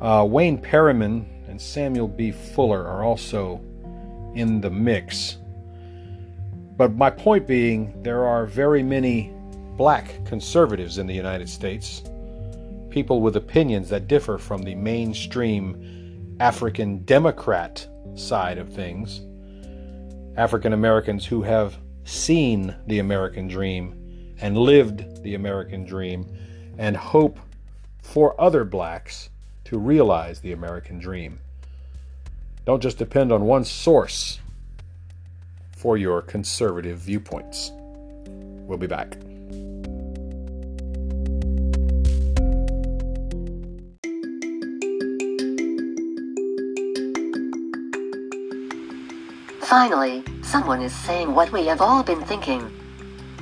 Uh, 0.00 0.26
Wayne 0.28 0.58
Perryman 0.58 1.28
and 1.46 1.60
Samuel 1.60 2.08
B. 2.08 2.32
Fuller 2.32 2.84
are 2.84 3.04
also 3.04 3.60
in 4.34 4.60
the 4.60 4.70
mix. 4.70 5.36
But 6.76 6.96
my 6.96 7.08
point 7.08 7.46
being, 7.46 8.02
there 8.02 8.24
are 8.24 8.46
very 8.46 8.82
many 8.82 9.32
black 9.76 10.24
conservatives 10.24 10.98
in 10.98 11.06
the 11.06 11.14
United 11.14 11.48
States, 11.48 12.02
people 12.90 13.20
with 13.20 13.36
opinions 13.36 13.88
that 13.90 14.08
differ 14.08 14.38
from 14.38 14.62
the 14.62 14.74
mainstream 14.74 16.36
African 16.40 17.04
Democrat 17.04 17.86
side 18.16 18.58
of 18.58 18.72
things, 18.72 19.20
African 20.36 20.72
Americans 20.72 21.24
who 21.24 21.42
have 21.42 21.78
seen 22.02 22.74
the 22.88 22.98
American 22.98 23.46
dream 23.46 23.97
and 24.40 24.56
lived 24.56 25.22
the 25.22 25.34
American 25.34 25.84
dream 25.84 26.26
and 26.78 26.96
hope 26.96 27.38
for 28.02 28.40
other 28.40 28.64
blacks 28.64 29.30
to 29.64 29.78
realize 29.78 30.40
the 30.40 30.52
American 30.52 30.98
dream. 30.98 31.40
Don't 32.64 32.82
just 32.82 32.98
depend 32.98 33.32
on 33.32 33.44
one 33.44 33.64
source 33.64 34.40
for 35.76 35.96
your 35.96 36.22
conservative 36.22 36.98
viewpoints. 36.98 37.72
We'll 38.66 38.78
be 38.78 38.86
back. 38.86 39.16
Finally, 49.62 50.24
someone 50.42 50.80
is 50.80 50.94
saying 50.94 51.34
what 51.34 51.52
we 51.52 51.66
have 51.66 51.82
all 51.82 52.02
been 52.02 52.22
thinking. 52.22 52.77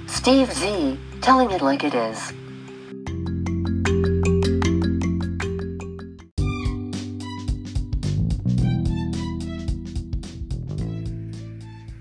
Steve 0.06 0.52
Z, 0.52 0.98
telling 1.20 1.50
it 1.50 1.62
like 1.62 1.84
it 1.84 1.94
is. 1.94 2.32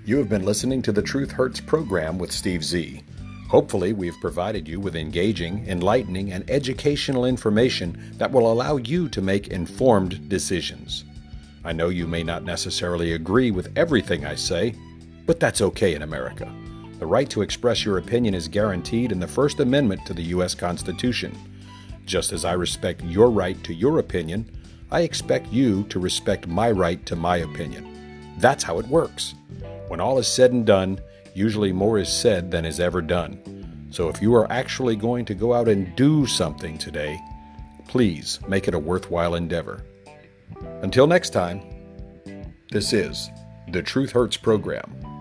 You 0.06 0.18
have 0.18 0.30
been 0.30 0.46
listening 0.46 0.82
to 0.84 0.91
the 0.91 1.02
Truth 1.02 1.32
Hurts 1.32 1.60
program 1.60 2.20
with 2.20 2.32
Steve 2.32 2.63
Z. 2.63 3.02
Hopefully, 3.50 3.94
we've 3.94 4.20
provided 4.22 4.68
you 4.68 4.80
with 4.80 4.96
engaging, 4.96 5.68
enlightening, 5.68 6.32
and 6.32 6.50
educational 6.50 7.26
information 7.26 8.13
that 8.18 8.32
will 8.32 8.52
allow 8.52 8.78
you 8.78 9.10
to 9.10 9.22
make 9.22 9.48
informed 9.48 10.30
decisions. 10.30 11.06
I 11.63 11.74
know 11.74 11.89
you 11.89 12.06
may 12.06 12.22
not 12.24 12.44
necessarily 12.44 13.13
agree 13.13 13.50
with 13.50 13.76
everything 13.76 14.26
I 14.26 14.36
say, 14.36 14.76
but 15.26 15.39
that's 15.39 15.62
okay 15.62 15.96
in 15.96 16.04
America. 16.04 16.54
The 17.06 17.12
right 17.12 17.30
to 17.30 17.44
express 17.44 17.86
your 17.86 18.00
opinion 18.00 18.34
is 18.34 18.48
guaranteed 18.48 19.12
in 19.12 19.20
the 19.20 19.28
First 19.28 19.60
Amendment 19.60 20.08
to 20.08 20.13
the 20.15 20.24
U.S. 20.24 20.56
Constitution. 20.56 21.38
Just 22.04 22.34
as 22.34 22.44
I 22.44 22.54
respect 22.54 23.04
your 23.04 23.30
right 23.30 23.63
to 23.63 23.76
your 23.76 24.00
opinion, 24.00 24.50
I 24.89 25.02
expect 25.02 25.54
you 25.54 25.84
to 25.89 26.00
respect 26.00 26.48
my 26.48 26.72
right 26.72 27.06
to 27.06 27.15
my 27.15 27.38
opinion. 27.38 28.34
That's 28.39 28.63
how 28.63 28.80
it 28.80 28.88
works. 28.88 29.36
When 29.88 30.00
all 30.02 30.18
is 30.18 30.28
said 30.28 30.52
and 30.52 30.65
done, 30.65 31.00
usually 31.36 31.72
more 31.72 32.00
is 32.00 32.10
said 32.10 32.50
than 32.50 32.65
is 32.65 32.80
ever 32.80 33.04
done. 33.04 33.88
So 33.91 34.10
if 34.10 34.20
you 34.20 34.34
are 34.34 34.52
actually 34.52 34.96
going 34.96 35.26
to 35.26 35.36
go 35.36 35.54
out 35.54 35.68
and 35.68 35.96
do 35.96 36.26
something 36.26 36.76
today, 36.80 37.20
please 37.88 38.39
make 38.48 38.68
it 38.68 38.74
a 38.74 38.80
worthwhile 38.80 39.36
endeavor. 39.36 39.86
Until 40.82 41.06
next 41.06 41.30
time, 41.30 41.62
this 42.72 42.94
is 42.94 43.30
the 43.72 43.84
Truth 43.84 44.12
Hurts 44.12 44.38
program. 44.38 45.14